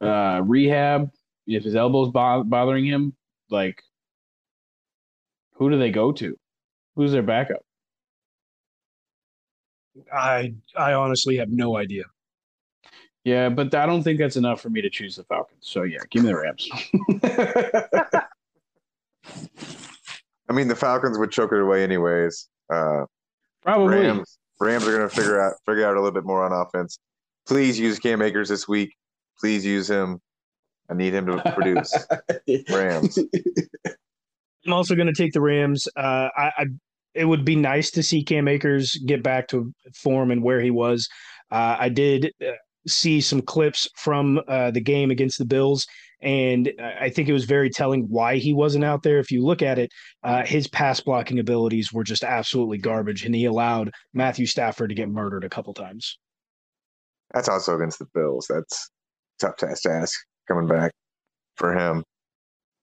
uh, 0.01 0.41
rehab, 0.45 1.11
if 1.47 1.65
his 1.65 1.77
elbow's 1.77 2.11
bo- 2.11 2.45
bothering 2.45 2.85
him, 2.87 3.15
like 3.51 3.83
who 5.55 5.71
do 5.71 5.79
they 5.79 5.91
go 5.91 6.13
to? 6.13 6.37
Who's 6.97 7.13
their 7.13 7.23
backup? 7.23 7.63
I 10.13 10.55
I 10.77 10.95
honestly 10.95 11.37
have 11.37 11.51
no 11.51 11.77
idea. 11.77 12.05
Yeah, 13.25 13.49
but 13.51 13.75
I 13.75 13.85
don't 13.85 14.03
think 14.03 14.19
that's 14.19 14.37
enough 14.37 14.61
for 14.61 14.71
me 14.71 14.81
to 14.81 14.89
choose 14.89 15.17
the 15.17 15.25
Falcons. 15.25 15.61
So 15.61 15.83
yeah, 15.83 15.99
give 16.11 16.25
me 16.25 16.31
the 16.31 16.37
Rams. 16.37 16.69
I 20.49 20.53
mean, 20.53 20.69
the 20.69 20.77
Falcons 20.77 21.19
would 21.19 21.31
choke 21.31 21.53
it 21.53 21.61
away 21.61 21.83
anyways. 21.83 22.49
Uh, 22.73 23.05
Probably. 23.63 23.97
Rams, 23.97 24.39
Rams 24.61 24.87
are 24.87 24.97
going 24.97 25.09
to 25.09 25.15
figure 25.15 25.41
out 25.41 25.55
figure 25.67 25.87
out 25.87 25.95
a 25.95 26.01
little 26.01 26.13
bit 26.13 26.25
more 26.25 26.45
on 26.45 26.53
offense. 26.53 26.99
Please 27.47 27.79
use 27.79 27.99
Cam 27.99 28.23
Akers 28.23 28.49
this 28.49 28.69
week. 28.69 28.95
Please 29.39 29.65
use 29.65 29.89
him. 29.89 30.21
I 30.91 30.95
need 30.95 31.15
him 31.15 31.27
to 31.27 31.53
produce. 31.53 31.95
Rams. 32.71 33.19
I'm 34.67 34.73
also 34.73 34.95
going 34.95 35.07
to 35.07 35.13
take 35.13 35.33
the 35.33 35.41
Rams. 35.41 35.87
Uh, 35.97 36.29
I, 36.37 36.53
I, 36.59 36.67
it 37.15 37.25
would 37.25 37.45
be 37.45 37.57
nice 37.57 37.91
to 37.93 38.03
see 38.03 38.23
Cam 38.23 38.49
Akers 38.49 38.95
get 39.07 39.23
back 39.23 39.49
to 39.49 39.73
form 39.95 40.31
and 40.31 40.43
where 40.43 40.61
he 40.61 40.71
was. 40.71 41.09
Uh, 41.51 41.77
I 41.79 41.89
did 41.89 42.33
uh, 42.47 42.53
see 42.87 43.21
some 43.21 43.43
clips 43.43 43.89
from 43.97 44.41
uh, 44.49 44.71
the 44.71 44.81
game 44.81 45.11
against 45.11 45.39
the 45.39 45.45
Bills, 45.45 45.87
and 46.21 46.73
I 46.81 47.11
think 47.11 47.29
it 47.29 47.33
was 47.33 47.45
very 47.45 47.71
telling 47.71 48.03
why 48.09 48.37
he 48.37 48.53
wasn't 48.53 48.85
out 48.85 49.03
there. 49.03 49.19
If 49.19 49.31
you 49.31 49.45
look 49.45 49.63
at 49.63 49.79
it, 49.79 49.91
uh, 50.25 50.45
his 50.45 50.67
pass 50.67 51.01
blocking 51.01 51.39
abilities 51.39 51.93
were 51.93 52.05
just 52.05 52.25
absolutely 52.25 52.79
garbage, 52.79 53.25
and 53.25 53.35
he 53.35 53.45
allowed 53.45 53.93
Matthew 54.13 54.47
Stafford 54.47 54.89
to 54.89 54.95
get 54.95 55.09
murdered 55.09 55.45
a 55.45 55.49
couple 55.49 55.75
times. 55.75 56.19
That's 57.33 57.49
also 57.49 57.77
against 57.77 57.99
the 57.99 58.07
Bills. 58.15 58.47
That's 58.49 58.91
tough 59.39 59.57
task 59.57 59.83
to 59.83 59.91
ask 59.91 60.19
coming 60.49 60.67
back 60.67 60.93
for 61.57 61.77
him. 61.77 62.05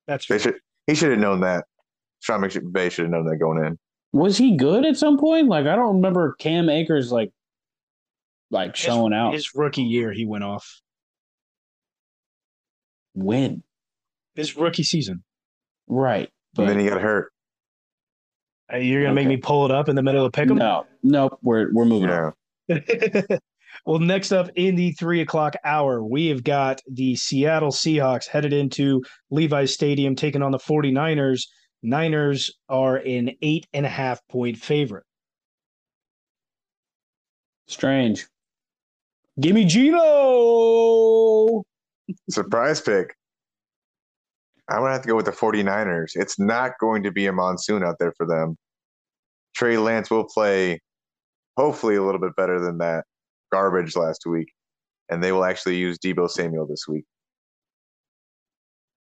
That's 0.07 0.27
they 0.27 0.37
should. 0.37 0.55
He 0.87 0.95
should 0.95 1.11
have 1.11 1.19
known 1.19 1.41
that. 1.41 1.65
Sean 2.21 2.41
McVay 2.41 2.91
should 2.91 3.05
have 3.05 3.11
known 3.11 3.25
that 3.25 3.37
going 3.37 3.65
in. 3.65 3.77
Was 4.13 4.37
he 4.37 4.55
good 4.55 4.85
at 4.85 4.97
some 4.97 5.17
point? 5.17 5.49
Like 5.49 5.65
I 5.65 5.75
don't 5.75 5.95
remember 5.95 6.35
Cam 6.39 6.69
Akers 6.69 7.11
like 7.11 7.31
like 8.55 8.75
showing 8.75 9.11
his, 9.11 9.17
out. 9.17 9.33
His 9.33 9.55
rookie 9.55 9.83
year, 9.83 10.11
he 10.11 10.25
went 10.25 10.43
off. 10.43 10.81
When? 13.13 13.63
His 14.33 14.57
rookie 14.57 14.83
season. 14.83 15.23
Right. 15.87 16.29
But 16.55 16.67
then 16.67 16.79
he 16.79 16.87
got 16.87 17.01
hurt. 17.01 17.31
You're 18.71 19.03
gonna 19.03 19.13
okay. 19.13 19.27
make 19.27 19.27
me 19.27 19.37
pull 19.37 19.65
it 19.65 19.71
up 19.71 19.89
in 19.89 19.95
the 19.95 20.01
middle 20.01 20.25
of 20.25 20.33
pick 20.33 20.49
'em? 20.49 20.57
No, 20.57 20.87
nope. 21.03 21.37
We're 21.43 21.71
we're 21.71 21.85
moving 21.85 22.09
yeah. 22.09 22.31
on. 22.69 22.81
well, 23.85 23.99
next 23.99 24.31
up 24.31 24.49
in 24.55 24.75
the 24.75 24.91
three 24.93 25.21
o'clock 25.21 25.55
hour, 25.63 26.03
we 26.03 26.27
have 26.27 26.43
got 26.43 26.81
the 26.91 27.15
Seattle 27.15 27.69
Seahawks 27.69 28.27
headed 28.27 28.53
into 28.53 29.03
Levi's 29.29 29.71
Stadium 29.71 30.15
taking 30.15 30.41
on 30.41 30.51
the 30.51 30.57
49ers. 30.57 31.43
Niners 31.83 32.51
are 32.67 32.97
an 32.97 33.31
eight 33.43 33.67
and 33.71 33.85
a 33.85 33.89
half 33.89 34.19
point 34.27 34.57
favorite. 34.57 35.03
Strange. 37.67 38.25
Give 39.39 39.53
me 39.53 39.65
Gino. 39.65 41.63
Surprise 42.29 42.81
pick. 42.81 43.15
I'm 44.69 44.79
going 44.79 44.89
to 44.89 44.93
have 44.93 45.01
to 45.01 45.07
go 45.07 45.15
with 45.15 45.25
the 45.25 45.31
49ers. 45.31 46.11
It's 46.15 46.39
not 46.39 46.71
going 46.79 47.03
to 47.03 47.11
be 47.11 47.27
a 47.27 47.33
monsoon 47.33 47.83
out 47.83 47.97
there 47.99 48.13
for 48.17 48.25
them. 48.25 48.57
Trey 49.55 49.77
Lance 49.77 50.09
will 50.09 50.25
play 50.25 50.79
hopefully 51.57 51.95
a 51.95 52.03
little 52.03 52.19
bit 52.19 52.35
better 52.35 52.59
than 52.59 52.79
that 52.79 53.05
garbage 53.51 53.95
last 53.95 54.25
week. 54.25 54.51
And 55.09 55.23
they 55.23 55.31
will 55.31 55.45
actually 55.45 55.77
use 55.77 55.99
Deebo 55.99 56.29
Samuel 56.29 56.65
this 56.65 56.87
week. 56.87 57.05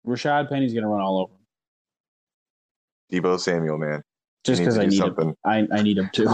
Rashad 0.07 0.49
Penny's 0.49 0.73
going 0.73 0.83
to 0.83 0.89
run 0.89 1.01
all 1.01 1.19
over 1.19 1.33
him. 1.33 3.21
Deebo 3.21 3.39
Samuel, 3.39 3.77
man. 3.77 4.01
Just 4.43 4.61
because 4.61 4.79
I 4.79 4.85
need 4.85 4.97
something. 4.97 5.29
him. 5.29 5.35
I, 5.45 5.67
I 5.71 5.83
need 5.83 5.99
him 5.99 6.09
too. 6.11 6.25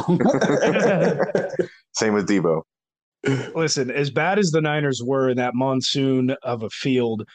Same 1.93 2.13
with 2.13 2.29
Deebo. 2.29 2.61
Listen, 3.55 3.91
as 3.91 4.09
bad 4.09 4.39
as 4.39 4.51
the 4.51 4.61
Niners 4.61 5.01
were 5.03 5.29
in 5.29 5.37
that 5.37 5.55
monsoon 5.55 6.35
of 6.43 6.63
a 6.63 6.69
field, 6.69 7.27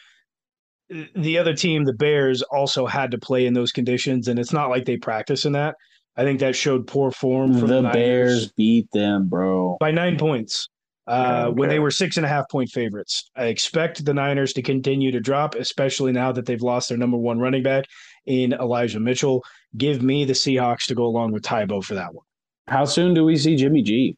the 1.15 1.37
other 1.37 1.53
team, 1.53 1.85
the 1.85 1.93
Bears, 1.93 2.41
also 2.41 2.85
had 2.85 3.11
to 3.11 3.17
play 3.17 3.45
in 3.45 3.53
those 3.53 3.71
conditions, 3.71 4.27
and 4.27 4.37
it's 4.39 4.53
not 4.53 4.69
like 4.69 4.85
they 4.85 4.97
practice 4.97 5.45
in 5.45 5.53
that. 5.53 5.75
I 6.15 6.23
think 6.23 6.39
that 6.41 6.55
showed 6.55 6.85
poor 6.85 7.11
form 7.11 7.57
from 7.57 7.69
the, 7.69 7.81
the 7.81 7.89
Bears. 7.89 8.51
Beat 8.51 8.87
them, 8.91 9.27
bro, 9.27 9.77
by 9.79 9.91
nine 9.91 10.17
points. 10.17 10.69
Uh, 11.05 11.45
okay. 11.47 11.59
When 11.59 11.69
they 11.69 11.79
were 11.79 11.91
six 11.91 12.15
and 12.17 12.25
a 12.25 12.29
half 12.29 12.49
point 12.49 12.69
favorites, 12.69 13.29
I 13.35 13.45
expect 13.45 14.05
the 14.05 14.13
Niners 14.13 14.53
to 14.53 14.61
continue 14.61 15.11
to 15.11 15.19
drop, 15.19 15.55
especially 15.55 16.11
now 16.11 16.31
that 16.31 16.45
they've 16.45 16.61
lost 16.61 16.89
their 16.89 16.97
number 16.97 17.17
one 17.17 17.39
running 17.39 17.63
back 17.63 17.85
in 18.25 18.53
Elijah 18.53 18.99
Mitchell. 18.99 19.43
Give 19.75 20.01
me 20.01 20.23
the 20.23 20.33
Seahawks 20.33 20.85
to 20.85 20.95
go 20.95 21.03
along 21.03 21.31
with 21.33 21.43
Tybo 21.43 21.83
for 21.83 21.95
that 21.95 22.13
one. 22.13 22.25
How 22.67 22.85
soon 22.85 23.13
do 23.13 23.25
we 23.25 23.35
see 23.35 23.57
Jimmy 23.57 23.81
G? 23.81 24.15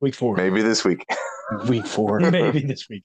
Week 0.00 0.14
four. 0.14 0.36
Maybe 0.36 0.62
this 0.62 0.84
week. 0.84 1.04
week 1.68 1.86
four. 1.86 2.20
Maybe 2.30 2.60
this 2.60 2.88
week. 2.88 3.04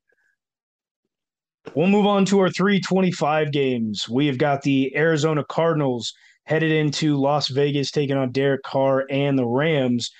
We'll 1.75 1.87
move 1.87 2.07
on 2.07 2.25
to 2.25 2.39
our 2.39 2.49
325 2.49 3.51
games. 3.51 4.09
We 4.09 4.27
have 4.27 4.37
got 4.37 4.63
the 4.63 4.95
Arizona 4.95 5.43
Cardinals 5.43 6.13
headed 6.45 6.71
into 6.71 7.17
Las 7.17 7.47
Vegas, 7.49 7.91
taking 7.91 8.17
on 8.17 8.31
Derek 8.31 8.63
Carr 8.63 9.05
and 9.09 9.37
the 9.37 9.45
Rams. 9.45 10.11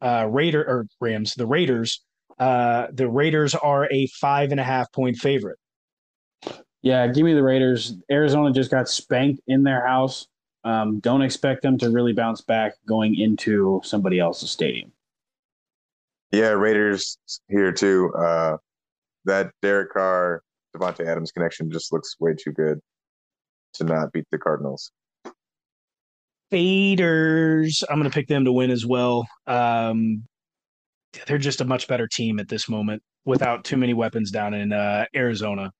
Uh, 0.00 0.26
Raider 0.28 0.62
or 0.62 0.86
Rams, 1.00 1.34
the 1.34 1.46
Raiders. 1.46 2.02
Uh, 2.38 2.86
the 2.92 3.08
Raiders 3.08 3.54
are 3.54 3.90
a 3.92 4.06
five 4.06 4.50
and 4.50 4.60
a 4.60 4.64
half 4.64 4.90
point 4.92 5.16
favorite. 5.16 5.58
Yeah, 6.82 7.06
give 7.08 7.24
me 7.24 7.34
the 7.34 7.42
Raiders. 7.42 7.94
Arizona 8.10 8.52
just 8.52 8.70
got 8.70 8.88
spanked 8.88 9.42
in 9.46 9.64
their 9.64 9.86
house. 9.86 10.26
Um, 10.64 10.98
don't 11.00 11.22
expect 11.22 11.62
them 11.62 11.78
to 11.78 11.90
really 11.90 12.12
bounce 12.12 12.40
back 12.40 12.72
going 12.88 13.14
into 13.16 13.80
somebody 13.84 14.18
else's 14.18 14.50
stadium. 14.50 14.92
Yeah, 16.32 16.50
Raiders 16.50 17.18
here 17.48 17.72
too. 17.72 18.12
Uh, 18.14 18.56
that 19.24 19.50
Derek 19.62 19.92
Carr, 19.92 20.42
Davante 20.74 21.06
Adams 21.06 21.32
connection 21.32 21.70
just 21.70 21.92
looks 21.92 22.16
way 22.20 22.34
too 22.34 22.52
good 22.52 22.80
to 23.74 23.84
not 23.84 24.12
beat 24.12 24.24
the 24.30 24.38
Cardinals. 24.38 24.92
Faders, 26.52 27.82
I'm 27.90 27.98
going 27.98 28.08
to 28.10 28.14
pick 28.14 28.28
them 28.28 28.44
to 28.44 28.52
win 28.52 28.70
as 28.70 28.86
well. 28.86 29.26
Um, 29.46 30.24
they're 31.26 31.38
just 31.38 31.60
a 31.60 31.64
much 31.64 31.88
better 31.88 32.06
team 32.06 32.38
at 32.38 32.48
this 32.48 32.68
moment 32.68 33.02
without 33.24 33.64
too 33.64 33.76
many 33.76 33.94
weapons 33.94 34.30
down 34.30 34.54
in 34.54 34.72
uh, 34.72 35.06
Arizona. 35.14 35.72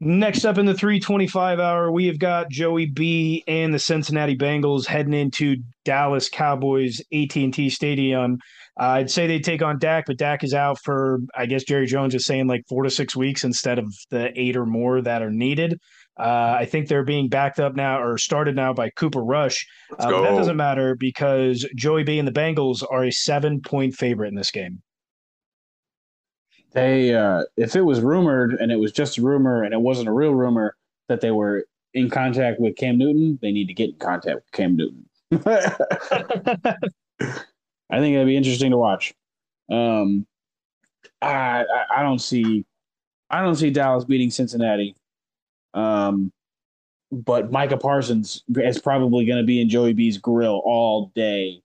Next 0.00 0.44
up 0.44 0.58
in 0.58 0.66
the 0.66 0.74
325 0.74 1.60
hour, 1.60 1.90
we 1.90 2.06
have 2.06 2.18
got 2.18 2.50
Joey 2.50 2.86
B 2.86 3.44
and 3.46 3.72
the 3.72 3.78
Cincinnati 3.78 4.36
Bengals 4.36 4.86
heading 4.86 5.14
into 5.14 5.56
Dallas 5.84 6.28
Cowboys 6.28 7.00
AT&T 7.12 7.70
Stadium. 7.70 8.38
Uh, 8.78 8.84
I'd 8.84 9.10
say 9.10 9.26
they 9.26 9.38
take 9.38 9.62
on 9.62 9.78
Dak, 9.78 10.06
but 10.06 10.18
Dak 10.18 10.42
is 10.42 10.52
out 10.52 10.82
for 10.82 11.20
I 11.34 11.46
guess 11.46 11.64
Jerry 11.64 11.86
Jones 11.86 12.14
is 12.14 12.26
saying 12.26 12.46
like 12.46 12.64
four 12.68 12.82
to 12.82 12.90
six 12.90 13.14
weeks 13.14 13.44
instead 13.44 13.78
of 13.78 13.94
the 14.10 14.32
eight 14.34 14.56
or 14.56 14.66
more 14.66 15.00
that 15.00 15.22
are 15.22 15.30
needed. 15.30 15.78
Uh, 16.18 16.56
I 16.58 16.64
think 16.64 16.88
they're 16.88 17.04
being 17.04 17.28
backed 17.28 17.58
up 17.58 17.74
now 17.74 18.00
or 18.00 18.18
started 18.18 18.54
now 18.54 18.72
by 18.72 18.90
Cooper 18.90 19.22
Rush. 19.22 19.66
Uh, 19.98 20.22
that 20.22 20.36
doesn't 20.36 20.56
matter 20.56 20.94
because 20.94 21.66
Joey 21.76 22.04
B 22.04 22.18
and 22.18 22.26
the 22.26 22.32
Bengals 22.32 22.84
are 22.88 23.04
a 23.04 23.12
seven 23.12 23.60
point 23.60 23.94
favorite 23.94 24.28
in 24.28 24.34
this 24.34 24.50
game 24.50 24.82
they 26.74 27.14
uh, 27.14 27.44
if 27.56 27.76
it 27.76 27.82
was 27.82 28.00
rumored 28.00 28.54
and 28.54 28.70
it 28.70 28.76
was 28.76 28.92
just 28.92 29.16
a 29.16 29.22
rumor 29.22 29.62
and 29.62 29.72
it 29.72 29.80
wasn't 29.80 30.08
a 30.08 30.12
real 30.12 30.34
rumor 30.34 30.76
that 31.08 31.20
they 31.20 31.30
were 31.30 31.66
in 31.94 32.10
contact 32.10 32.60
with 32.60 32.76
Cam 32.76 32.98
Newton, 32.98 33.38
they 33.40 33.52
need 33.52 33.68
to 33.68 33.74
get 33.74 33.90
in 33.90 33.96
contact 33.96 34.36
with 34.36 34.52
Cam 34.52 34.76
Newton. 34.76 35.06
I 37.90 37.98
think 37.98 38.14
that'd 38.14 38.26
be 38.26 38.36
interesting 38.36 38.70
to 38.70 38.78
watch. 38.78 39.14
Um, 39.70 40.26
I, 41.20 41.62
I, 41.62 41.98
I 41.98 42.02
don't 42.02 42.20
see 42.20 42.64
I 43.30 43.42
don't 43.42 43.56
see 43.56 43.70
Dallas 43.70 44.04
beating 44.04 44.30
Cincinnati. 44.30 44.94
Um, 45.72 46.32
but 47.10 47.50
Micah 47.50 47.76
Parsons 47.76 48.42
is 48.56 48.80
probably 48.80 49.24
going 49.24 49.38
to 49.38 49.44
be 49.44 49.60
in 49.60 49.68
Joey 49.68 49.92
B's 49.92 50.18
grill 50.18 50.62
all 50.64 51.12
day. 51.14 51.62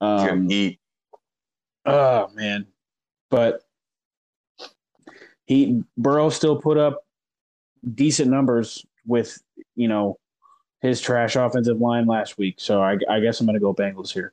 Um, 0.00 0.50
eat. 0.50 0.78
Oh 1.84 2.28
man, 2.34 2.66
but 3.30 3.62
he 5.46 5.82
Burrow 5.96 6.30
still 6.30 6.60
put 6.60 6.78
up 6.78 7.04
decent 7.94 8.30
numbers 8.30 8.84
with 9.06 9.38
you 9.74 9.88
know 9.88 10.18
his 10.80 11.00
trash 11.00 11.36
offensive 11.36 11.80
line 11.80 12.06
last 12.06 12.38
week. 12.38 12.56
So 12.58 12.82
I, 12.82 12.96
I 13.08 13.20
guess 13.20 13.40
I'm 13.40 13.46
going 13.46 13.54
to 13.54 13.60
go 13.60 13.74
Bengals 13.74 14.12
here. 14.12 14.32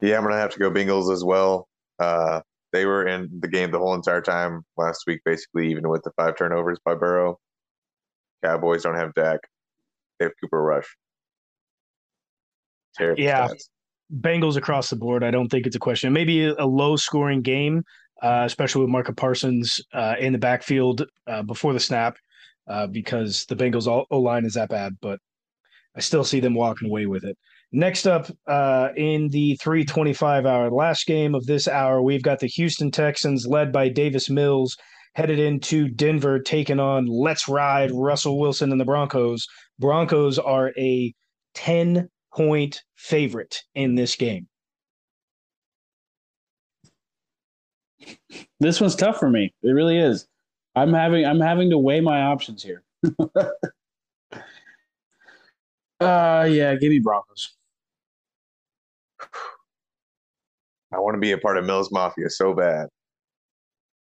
Yeah, 0.00 0.16
I'm 0.16 0.22
gonna 0.22 0.36
have 0.36 0.52
to 0.52 0.58
go 0.58 0.70
Bengals 0.70 1.12
as 1.12 1.24
well. 1.24 1.68
Uh, 1.98 2.40
they 2.72 2.86
were 2.86 3.06
in 3.06 3.28
the 3.40 3.48
game 3.48 3.70
the 3.70 3.78
whole 3.78 3.94
entire 3.94 4.22
time 4.22 4.64
last 4.76 5.04
week, 5.06 5.20
basically, 5.24 5.70
even 5.70 5.88
with 5.88 6.02
the 6.02 6.12
five 6.16 6.36
turnovers 6.36 6.78
by 6.84 6.94
Burrow. 6.94 7.38
Cowboys 8.42 8.82
don't 8.82 8.94
have 8.94 9.12
Dak. 9.14 9.40
They 10.18 10.26
have 10.26 10.32
Cooper 10.40 10.62
Rush. 10.62 10.86
Terrible 12.96 13.22
Yeah. 13.22 13.48
stats. 13.48 13.68
Bengals 14.20 14.56
across 14.56 14.90
the 14.90 14.96
board. 14.96 15.22
I 15.22 15.30
don't 15.30 15.48
think 15.48 15.66
it's 15.66 15.76
a 15.76 15.80
question. 15.80 16.12
Maybe 16.12 16.44
a, 16.44 16.54
a 16.58 16.66
low 16.66 16.96
scoring 16.96 17.42
game, 17.42 17.84
uh, 18.22 18.42
especially 18.44 18.82
with 18.82 18.90
Marco 18.90 19.12
Parsons 19.12 19.80
uh, 19.92 20.16
in 20.18 20.32
the 20.32 20.38
backfield 20.38 21.06
uh, 21.28 21.42
before 21.42 21.72
the 21.72 21.80
snap, 21.80 22.16
uh, 22.66 22.86
because 22.88 23.46
the 23.46 23.54
Bengals 23.54 23.86
O 23.86 24.18
line 24.18 24.44
is 24.44 24.54
that 24.54 24.68
bad. 24.68 24.96
But 25.00 25.20
I 25.96 26.00
still 26.00 26.24
see 26.24 26.40
them 26.40 26.54
walking 26.54 26.88
away 26.88 27.06
with 27.06 27.24
it. 27.24 27.38
Next 27.72 28.06
up 28.06 28.26
uh, 28.48 28.88
in 28.96 29.28
the 29.28 29.56
325 29.62 30.44
hour 30.44 30.70
last 30.70 31.06
game 31.06 31.34
of 31.34 31.46
this 31.46 31.68
hour, 31.68 32.02
we've 32.02 32.22
got 32.22 32.40
the 32.40 32.48
Houston 32.48 32.90
Texans 32.90 33.46
led 33.46 33.72
by 33.72 33.88
Davis 33.88 34.28
Mills 34.28 34.76
headed 35.14 35.38
into 35.38 35.88
Denver, 35.88 36.38
taking 36.40 36.80
on 36.80 37.06
Let's 37.06 37.48
Ride 37.48 37.90
Russell 37.92 38.38
Wilson 38.38 38.72
and 38.72 38.80
the 38.80 38.84
Broncos. 38.84 39.46
Broncos 39.78 40.38
are 40.38 40.72
a 40.76 41.14
10 41.54 42.08
point 42.34 42.82
favorite 42.96 43.62
in 43.74 43.94
this 43.94 44.16
game. 44.16 44.46
This 48.60 48.80
one's 48.80 48.96
tough 48.96 49.18
for 49.18 49.28
me. 49.28 49.52
It 49.62 49.70
really 49.70 49.98
is. 49.98 50.26
I'm 50.74 50.92
having 50.92 51.24
I'm 51.26 51.40
having 51.40 51.70
to 51.70 51.78
weigh 51.78 52.00
my 52.00 52.22
options 52.22 52.62
here. 52.62 52.82
uh 56.00 56.48
yeah, 56.48 56.74
give 56.76 56.90
me 56.90 56.98
Broncos. 56.98 57.56
I 60.92 60.98
want 60.98 61.14
to 61.14 61.20
be 61.20 61.32
a 61.32 61.38
part 61.38 61.56
of 61.56 61.64
Mills 61.64 61.90
Mafia 61.92 62.28
so 62.30 62.54
bad. 62.54 62.88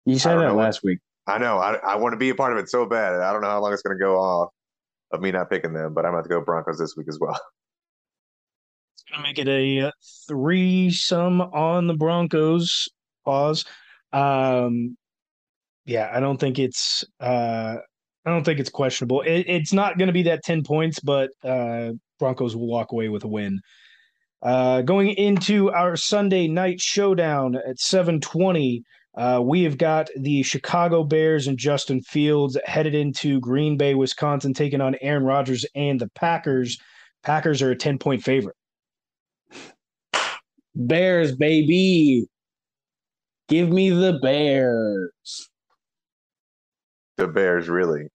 You 0.04 0.18
said 0.18 0.36
that 0.38 0.42
know 0.46 0.54
what- 0.54 0.64
last 0.64 0.82
week. 0.82 0.98
I 1.28 1.38
know. 1.38 1.58
I, 1.58 1.74
I 1.74 1.96
want 1.96 2.12
to 2.12 2.16
be 2.16 2.30
a 2.30 2.36
part 2.36 2.52
of 2.52 2.58
it 2.60 2.68
so 2.68 2.86
bad. 2.86 3.20
I 3.20 3.32
don't 3.32 3.42
know 3.42 3.48
how 3.48 3.60
long 3.60 3.72
it's 3.72 3.82
going 3.82 3.98
to 3.98 4.00
go 4.00 4.16
off 4.16 4.50
of 5.10 5.20
me 5.20 5.32
not 5.32 5.50
picking 5.50 5.72
them, 5.72 5.92
but 5.92 6.06
I'm 6.06 6.12
going 6.12 6.22
to 6.22 6.28
go 6.28 6.40
Broncos 6.40 6.78
this 6.78 6.96
week 6.96 7.08
as 7.08 7.18
well. 7.20 7.38
It's 8.94 9.02
going 9.12 9.22
to 9.22 9.28
make 9.28 9.38
it 9.38 9.48
a 9.48 9.92
three 10.26 10.90
sum 10.90 11.40
on 11.40 11.86
the 11.86 11.94
Broncos. 11.94 12.88
Pause. 13.24 13.64
Um, 14.12 14.96
yeah, 15.84 16.10
I 16.12 16.18
don't 16.18 16.38
think 16.38 16.58
it's. 16.58 17.04
Uh, 17.20 17.76
I 18.24 18.30
don't 18.30 18.42
think 18.42 18.58
it's 18.58 18.70
questionable. 18.70 19.20
It, 19.20 19.44
it's 19.46 19.72
not 19.72 19.98
going 19.98 20.08
to 20.08 20.12
be 20.12 20.24
that 20.24 20.42
ten 20.42 20.64
points, 20.64 20.98
but 20.98 21.30
uh, 21.44 21.92
Broncos 22.18 22.56
will 22.56 22.66
walk 22.66 22.90
away 22.92 23.08
with 23.08 23.22
a 23.24 23.28
win. 23.28 23.60
Uh, 24.42 24.82
going 24.82 25.10
into 25.10 25.70
our 25.70 25.96
Sunday 25.96 26.46
night 26.46 26.80
showdown 26.80 27.56
at 27.56 27.78
seven 27.78 28.20
twenty, 28.20 28.82
uh, 29.16 29.40
we 29.42 29.62
have 29.62 29.78
got 29.78 30.08
the 30.16 30.42
Chicago 30.42 31.02
Bears 31.02 31.46
and 31.46 31.58
Justin 31.58 32.02
Fields 32.02 32.56
headed 32.66 32.94
into 32.94 33.40
Green 33.40 33.76
Bay, 33.76 33.94
Wisconsin, 33.94 34.52
taking 34.52 34.80
on 34.80 34.94
Aaron 35.00 35.24
Rodgers 35.24 35.64
and 35.74 36.00
the 36.00 36.08
Packers. 36.10 36.78
Packers 37.22 37.62
are 37.62 37.70
a 37.70 37.76
ten 37.76 37.98
point 37.98 38.22
favorite. 38.22 38.56
Bears, 40.74 41.34
baby. 41.34 42.26
Give 43.48 43.70
me 43.70 43.90
the 43.90 44.18
Bears. 44.22 45.48
The 47.16 47.26
Bears, 47.26 47.68
really. 47.68 48.08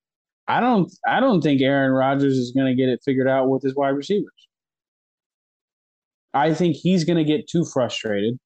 I 0.47 0.60
don't 0.60 0.91
I 1.07 1.19
don't 1.19 1.41
think 1.41 1.62
Aaron 1.62 1.91
Rodgers 1.91 2.38
is 2.38 2.51
going 2.51 2.67
to 2.67 2.75
get 2.75 2.89
it 2.89 2.99
figured 3.03 3.27
out 3.27 3.49
with 3.49 3.63
his 3.63 3.75
wide 3.75 3.89
receivers. 3.89 4.31
I 6.33 6.53
think 6.53 6.75
he's 6.75 7.03
going 7.03 7.17
to 7.17 7.23
get 7.23 7.47
too 7.47 7.65
frustrated 7.65 8.39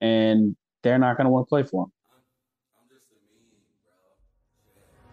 and 0.00 0.56
they're 0.82 0.98
not 0.98 1.16
going 1.16 1.24
to 1.24 1.30
want 1.30 1.46
to 1.46 1.48
play 1.48 1.62
for 1.62 1.84
him. 1.84 1.92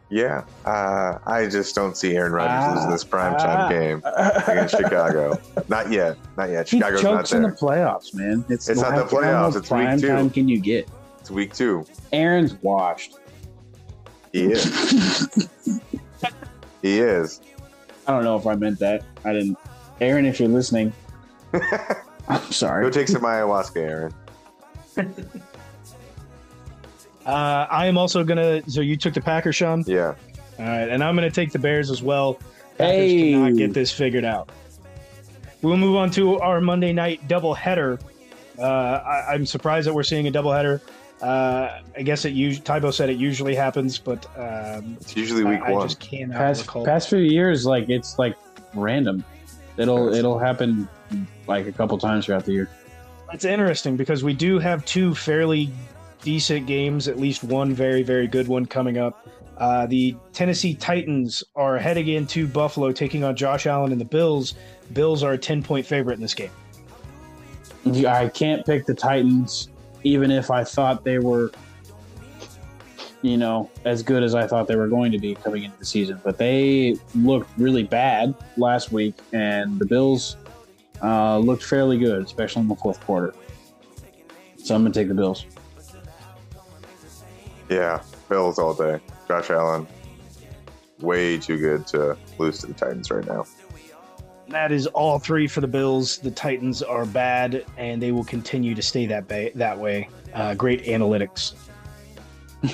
Yeah. 0.10 0.46
Uh, 0.64 1.18
I 1.26 1.48
just 1.48 1.74
don't 1.74 1.98
see 1.98 2.16
Aaron 2.16 2.34
Rodgers 2.34 2.52
Ah, 2.52 2.74
losing 2.76 2.92
this 2.92 3.04
primetime 3.04 3.58
ah. 3.58 3.70
game 3.70 4.02
against 4.48 4.78
Chicago. 4.78 5.40
Not 5.70 5.92
yet. 5.92 6.18
Not 6.38 6.52
yet. 6.52 6.70
He 6.70 6.78
Chicago's 6.78 7.04
not 7.04 7.18
chokes 7.18 7.32
in 7.32 7.42
the 7.42 7.50
playoffs, 7.50 8.14
man. 8.14 8.46
It's, 8.48 8.70
It's 8.70 8.80
not 8.80 8.96
the 8.96 9.06
playoffs, 9.06 9.56
it's 9.56 9.72
week 9.72 10.00
two. 10.00 10.08
time 10.08 10.30
can 10.30 10.48
you 10.48 10.60
get? 10.60 10.88
It's 11.20 11.32
week 11.32 11.54
two. 11.56 11.84
Aaron's 12.12 12.54
washed. 12.62 13.16
He 14.32 14.52
is. 14.52 15.50
he 16.84 17.00
is. 17.00 17.42
I 18.06 18.12
don't 18.12 18.24
know 18.24 18.36
if 18.36 18.46
I 18.46 18.56
meant 18.56 18.78
that. 18.80 19.04
I 19.26 19.34
didn't. 19.34 19.58
Aaron, 20.00 20.26
if 20.26 20.40
you're 20.40 20.50
listening, 20.50 20.94
I'm 22.28 22.42
sorry. 22.52 22.84
Go 22.86 22.90
take 22.90 23.08
some 23.08 23.22
ayahuasca, 23.24 23.78
Aaron. 23.78 24.14
Uh, 27.26 27.66
I 27.70 27.86
am 27.88 27.98
also 27.98 28.24
gonna. 28.24 28.62
So 28.70 28.82
you 28.82 28.98
took 28.98 29.14
the 29.14 29.22
Packers, 29.22 29.56
Sean. 29.56 29.84
Yeah. 29.88 30.16
All 30.60 30.66
right, 30.66 30.90
and 30.90 31.02
I'm 31.04 31.16
gonna 31.16 31.32
take 31.32 31.52
the 31.54 31.60
Bears 31.60 31.90
as 31.90 32.04
well. 32.04 32.34
Packers 32.78 32.88
Hey. 33.12 33.32
cannot 33.32 33.56
get 33.56 33.74
this 33.74 33.92
figured 33.94 34.26
out. 34.26 34.50
We'll 35.62 35.78
move 35.78 35.96
on 35.96 36.12
to 36.12 36.38
our 36.42 36.60
Monday 36.60 36.92
night 36.92 37.26
doubleheader. 37.30 38.02
Uh, 38.60 38.64
I, 38.64 39.34
I'm 39.34 39.46
surprised 39.46 39.88
that 39.88 39.94
we're 39.94 40.04
seeing 40.04 40.28
a 40.28 40.32
doubleheader. 40.32 40.82
Uh, 41.22 41.80
I 41.96 42.02
guess 42.02 42.26
it 42.26 42.34
usually 42.34 42.66
Tybo 42.66 42.94
said 42.94 43.10
it 43.10 43.16
usually 43.16 43.56
happens, 43.56 43.98
but 43.98 44.26
um, 44.38 44.98
It's 45.00 45.16
usually 45.16 45.46
week 45.46 45.62
I, 45.62 45.68
I 45.68 45.72
one. 45.72 45.88
just 45.88 46.02
cannot 46.02 46.36
past 46.38 46.64
recall. 46.64 46.84
past 46.86 47.08
few 47.10 47.20
years, 47.20 47.66
like 47.66 47.88
it's 47.90 48.20
like 48.20 48.36
random. 48.74 49.24
It'll 49.78 50.14
it'll 50.14 50.38
happen 50.38 50.90
like 51.48 51.68
a 51.68 51.72
couple 51.72 51.98
times 51.98 52.26
throughout 52.26 52.46
the 52.46 52.54
year. 52.54 52.70
It's 53.32 53.46
interesting 53.46 53.98
because 53.98 54.24
we 54.24 54.34
do 54.34 54.60
have 54.60 54.86
two 54.86 55.16
fairly 55.16 55.72
decent 56.22 56.68
games, 56.68 57.08
at 57.08 57.20
least 57.20 57.44
one 57.44 57.74
very, 57.74 58.04
very 58.04 58.28
good 58.28 58.48
one 58.48 58.66
coming 58.66 58.98
up. 58.98 59.28
Uh, 59.58 59.86
the 59.86 60.16
Tennessee 60.32 60.74
Titans 60.74 61.44
are 61.56 61.78
heading 61.78 62.08
into 62.08 62.48
Buffalo, 62.48 62.92
taking 62.92 63.24
on 63.24 63.36
Josh 63.36 63.68
Allen 63.68 63.92
and 63.92 64.02
the 64.02 64.06
Bills. 64.06 64.56
Bills 64.94 65.24
are 65.24 65.34
a 65.34 65.38
10 65.38 65.62
point 65.62 65.86
favorite 65.86 66.16
in 66.16 66.22
this 66.22 66.34
game. 66.34 66.52
I 67.86 68.30
can't 68.30 68.66
pick 68.66 68.86
the 68.86 68.94
Titans, 68.94 69.70
even 70.04 70.32
if 70.32 70.50
I 70.50 70.64
thought 70.64 71.04
they 71.04 71.20
were, 71.20 71.52
you 73.22 73.38
know, 73.38 73.70
as 73.86 74.02
good 74.02 74.24
as 74.24 74.36
I 74.36 74.48
thought 74.48 74.68
they 74.68 74.76
were 74.76 74.88
going 74.88 75.12
to 75.12 75.20
be 75.20 75.36
coming 75.36 75.64
into 75.64 75.78
the 75.78 75.86
season. 75.86 76.20
But 76.24 76.38
they 76.38 76.96
looked 77.14 77.50
really 77.58 77.84
bad 77.84 78.34
last 78.58 78.92
week, 78.92 79.16
and 79.34 79.78
the 79.80 79.86
Bills 79.86 80.38
uh, 81.04 81.38
looked 81.38 81.64
fairly 81.64 81.98
good, 81.98 82.24
especially 82.24 82.62
in 82.62 82.68
the 82.68 82.76
fourth 82.76 83.00
quarter. 83.02 83.34
So 84.58 84.74
I'm 84.74 84.84
gonna 84.84 84.94
take 84.94 85.10
the 85.10 85.14
Bills. 85.14 85.46
Yeah. 87.70 88.02
Bills 88.30 88.58
all 88.58 88.74
day. 88.74 89.00
Josh 89.28 89.50
Allen, 89.50 89.88
way 91.00 91.38
too 91.38 91.58
good 91.58 91.86
to 91.88 92.18
lose 92.38 92.60
to 92.60 92.68
the 92.68 92.74
Titans 92.74 93.12
right 93.12 93.26
now. 93.26 93.46
That 94.50 94.72
is 94.72 94.88
all 94.88 95.20
three 95.20 95.48
for 95.48 95.62
the 95.62 95.68
Bills. 95.68 96.18
The 96.18 96.32
Titans 96.32 96.82
are 96.82 97.06
bad, 97.06 97.66
and 97.78 98.02
they 98.02 98.12
will 98.12 98.24
continue 98.24 98.76
to 98.76 98.82
stay 98.82 99.06
that 99.08 99.28
ba- 99.28 99.52
that 99.56 99.78
way. 99.78 100.10
Uh, 100.34 100.54
great 100.54 100.84
analytics. 100.86 101.54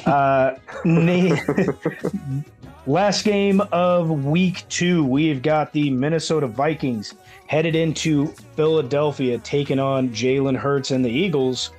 Uh, 0.06 0.56
na- 0.86 2.44
last 2.86 3.24
game 3.24 3.62
of 3.72 4.26
week 4.26 4.64
two, 4.70 5.04
we've 5.04 5.42
got 5.42 5.72
the 5.72 5.90
Minnesota 5.90 6.48
Vikings 6.48 7.16
headed 7.50 7.76
into 7.76 8.28
Philadelphia, 8.56 9.40
taking 9.40 9.80
on 9.80 10.10
Jalen 10.10 10.56
Hurts 10.56 10.92
and 10.92 11.04
the 11.04 11.10
Eagles. 11.10 11.72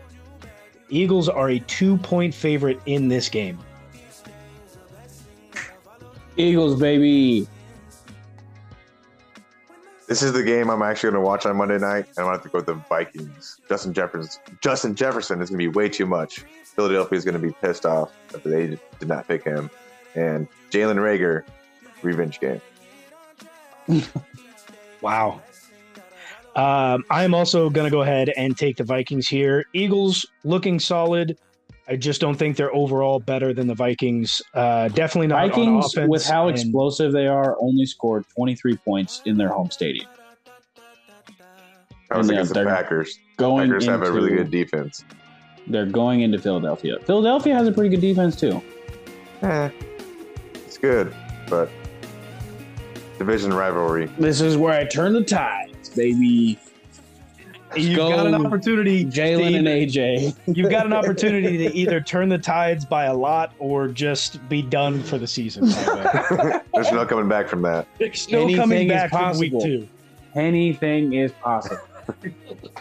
Eagles 0.88 1.28
are 1.28 1.50
a 1.50 1.60
two 1.60 1.96
point 1.98 2.34
favorite 2.34 2.80
in 2.86 3.06
this 3.06 3.28
game. 3.28 3.56
Eagles, 6.36 6.78
baby. 6.80 7.46
This 10.08 10.24
is 10.24 10.32
the 10.32 10.42
game 10.42 10.70
I'm 10.70 10.82
actually 10.82 11.12
going 11.12 11.22
to 11.22 11.26
watch 11.28 11.46
on 11.46 11.56
Monday 11.56 11.78
night, 11.78 12.06
and 12.16 12.18
I'm 12.18 12.24
going 12.24 12.26
to 12.26 12.32
have 12.32 12.42
to 12.42 12.48
go 12.48 12.58
with 12.58 12.66
the 12.66 12.74
Vikings. 12.88 13.60
Justin 13.68 13.94
Jefferson, 13.94 14.42
Justin 14.60 14.96
Jefferson 14.96 15.40
is 15.40 15.50
going 15.50 15.60
to 15.60 15.70
be 15.70 15.72
way 15.72 15.88
too 15.88 16.06
much. 16.06 16.40
Philadelphia 16.64 17.16
is 17.16 17.24
going 17.24 17.40
to 17.40 17.46
be 17.46 17.52
pissed 17.62 17.86
off 17.86 18.10
that 18.30 18.42
they 18.42 18.76
did 18.98 19.08
not 19.08 19.28
pick 19.28 19.44
him. 19.44 19.70
And 20.16 20.48
Jalen 20.72 20.96
Reagor, 20.96 21.44
revenge 22.02 22.40
game. 22.40 22.60
Wow. 25.00 25.40
Um, 26.56 27.04
I'm 27.10 27.34
also 27.34 27.70
going 27.70 27.84
to 27.84 27.90
go 27.90 28.02
ahead 28.02 28.30
and 28.36 28.56
take 28.56 28.76
the 28.76 28.84
Vikings 28.84 29.28
here. 29.28 29.64
Eagles 29.72 30.26
looking 30.44 30.80
solid. 30.80 31.38
I 31.88 31.96
just 31.96 32.20
don't 32.20 32.36
think 32.36 32.56
they're 32.56 32.74
overall 32.74 33.18
better 33.18 33.52
than 33.52 33.66
the 33.66 33.74
Vikings. 33.74 34.40
Uh, 34.54 34.88
definitely 34.88 35.26
not 35.28 35.48
Vikings, 35.48 35.94
with 36.06 36.24
how 36.24 36.48
and, 36.48 36.56
explosive 36.56 37.12
they 37.12 37.26
are, 37.26 37.56
only 37.60 37.84
scored 37.86 38.24
23 38.36 38.76
points 38.76 39.22
in 39.24 39.36
their 39.36 39.48
home 39.48 39.70
stadium. 39.70 40.06
I 42.10 42.18
was 42.18 42.28
against 42.28 42.54
the 42.54 42.64
Packers. 42.64 43.18
Going 43.36 43.68
Packers 43.68 43.84
into, 43.84 43.92
have 43.92 44.08
a 44.08 44.12
really 44.12 44.30
good 44.30 44.50
defense. 44.50 45.04
They're 45.66 45.86
going 45.86 46.20
into 46.22 46.38
Philadelphia. 46.38 46.98
Philadelphia 47.00 47.54
has 47.54 47.68
a 47.68 47.72
pretty 47.72 47.90
good 47.90 48.00
defense 48.00 48.34
too. 48.36 48.60
Eh, 49.42 49.70
it's 50.54 50.78
good, 50.78 51.14
but 51.48 51.70
division 53.18 53.52
rivalry. 53.52 54.06
This 54.18 54.40
is 54.40 54.56
where 54.56 54.72
I 54.72 54.84
turn 54.84 55.12
the 55.12 55.22
tides, 55.22 55.69
baby. 55.94 56.58
You've 57.76 57.96
go 57.96 58.10
got 58.10 58.26
an 58.26 58.34
opportunity, 58.34 59.04
Jalen 59.04 59.56
and 59.56 59.66
AJ. 59.68 60.34
You've 60.56 60.70
got 60.70 60.86
an 60.86 60.92
opportunity 61.00 61.56
to 61.58 61.74
either 61.74 62.00
turn 62.00 62.28
the 62.28 62.38
tides 62.38 62.84
by 62.84 63.04
a 63.04 63.14
lot 63.14 63.52
or 63.58 63.86
just 63.86 64.46
be 64.48 64.60
done 64.60 65.02
for 65.02 65.18
the 65.18 65.26
season. 65.26 65.66
There's 66.74 66.90
no 66.90 67.06
coming 67.06 67.28
back 67.28 67.48
from 67.48 67.62
that. 67.62 67.86
There's 67.98 68.28
no 68.28 68.42
Anything 68.42 68.60
coming 68.60 68.88
back 68.88 69.10
from 69.10 69.38
week 69.38 69.52
two. 69.52 69.88
Anything 70.34 71.12
is 71.12 71.30
possible. 71.32 71.78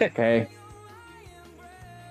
okay. 0.02 0.48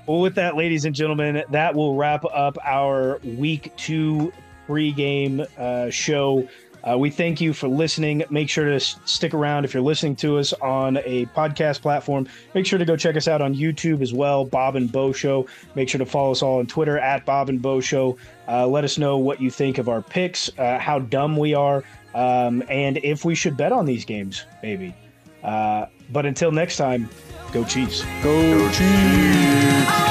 Well, 0.07 0.21
with 0.21 0.37
that, 0.37 0.57
ladies 0.57 0.85
and 0.85 0.95
gentlemen, 0.95 1.43
that 1.51 1.75
will 1.75 1.97
wrap 1.97 2.25
up 2.25 2.57
our 2.65 3.19
week 3.25 3.73
two 3.77 4.33
pregame 4.69 5.41
uh, 5.59 5.91
show. 5.91 6.49
Uh, 6.87 6.97
we 6.97 7.11
thank 7.11 7.41
you 7.41 7.53
for 7.53 7.69
listening. 7.69 8.25
Make 8.31 8.49
sure 8.49 8.65
to 8.67 8.81
stick 8.81 9.35
around 9.35 9.65
if 9.65 9.75
you're 9.75 9.83
listening 9.83 10.17
to 10.17 10.39
us 10.39 10.53
on 10.55 10.99
a 10.99 11.27
podcast 11.27 11.81
platform. 11.81 12.29
Make 12.55 12.67
sure 12.67 12.79
to 12.79 12.85
go 12.85 12.97
check 12.97 13.17
us 13.17 13.29
out 13.29 13.41
on 13.41 13.55
YouTube 13.55 14.01
as 14.03 14.13
well, 14.13 14.45
Bob 14.45 14.77
and 14.77 14.91
Bo 14.91 15.13
Show. 15.13 15.47
Make 15.75 15.89
sure 15.89 15.99
to 15.99 16.07
follow 16.07 16.33
us 16.33 16.43
all 16.43 16.59
on 16.59 16.67
Twitter 16.67 16.99
at 16.99 17.25
Bob 17.25 17.49
and 17.49 17.61
Bo 17.61 17.81
Show. 17.81 18.17
Uh, 18.47 18.67
let 18.67 18.85
us 18.85 18.99
know 18.99 19.19
what 19.19 19.41
you 19.41 19.51
think 19.51 19.79
of 19.79 19.89
our 19.89 20.03
picks, 20.03 20.51
uh, 20.59 20.79
how 20.79 20.99
dumb 20.99 21.37
we 21.37 21.55
are, 21.55 21.85
um, 22.15 22.63
and 22.69 22.99
if 23.03 23.25
we 23.25 23.35
should 23.35 23.57
bet 23.57 23.73
on 23.73 23.85
these 23.85 24.05
games, 24.05 24.45
maybe. 24.63 24.95
Uh, 25.43 25.87
but 26.11 26.27
until 26.27 26.51
next 26.51 26.77
time, 26.77 27.09
go 27.53 27.65
Chiefs. 27.65 28.03
Go, 28.23 28.59
go 28.59 28.71
Chiefs. 28.73 30.08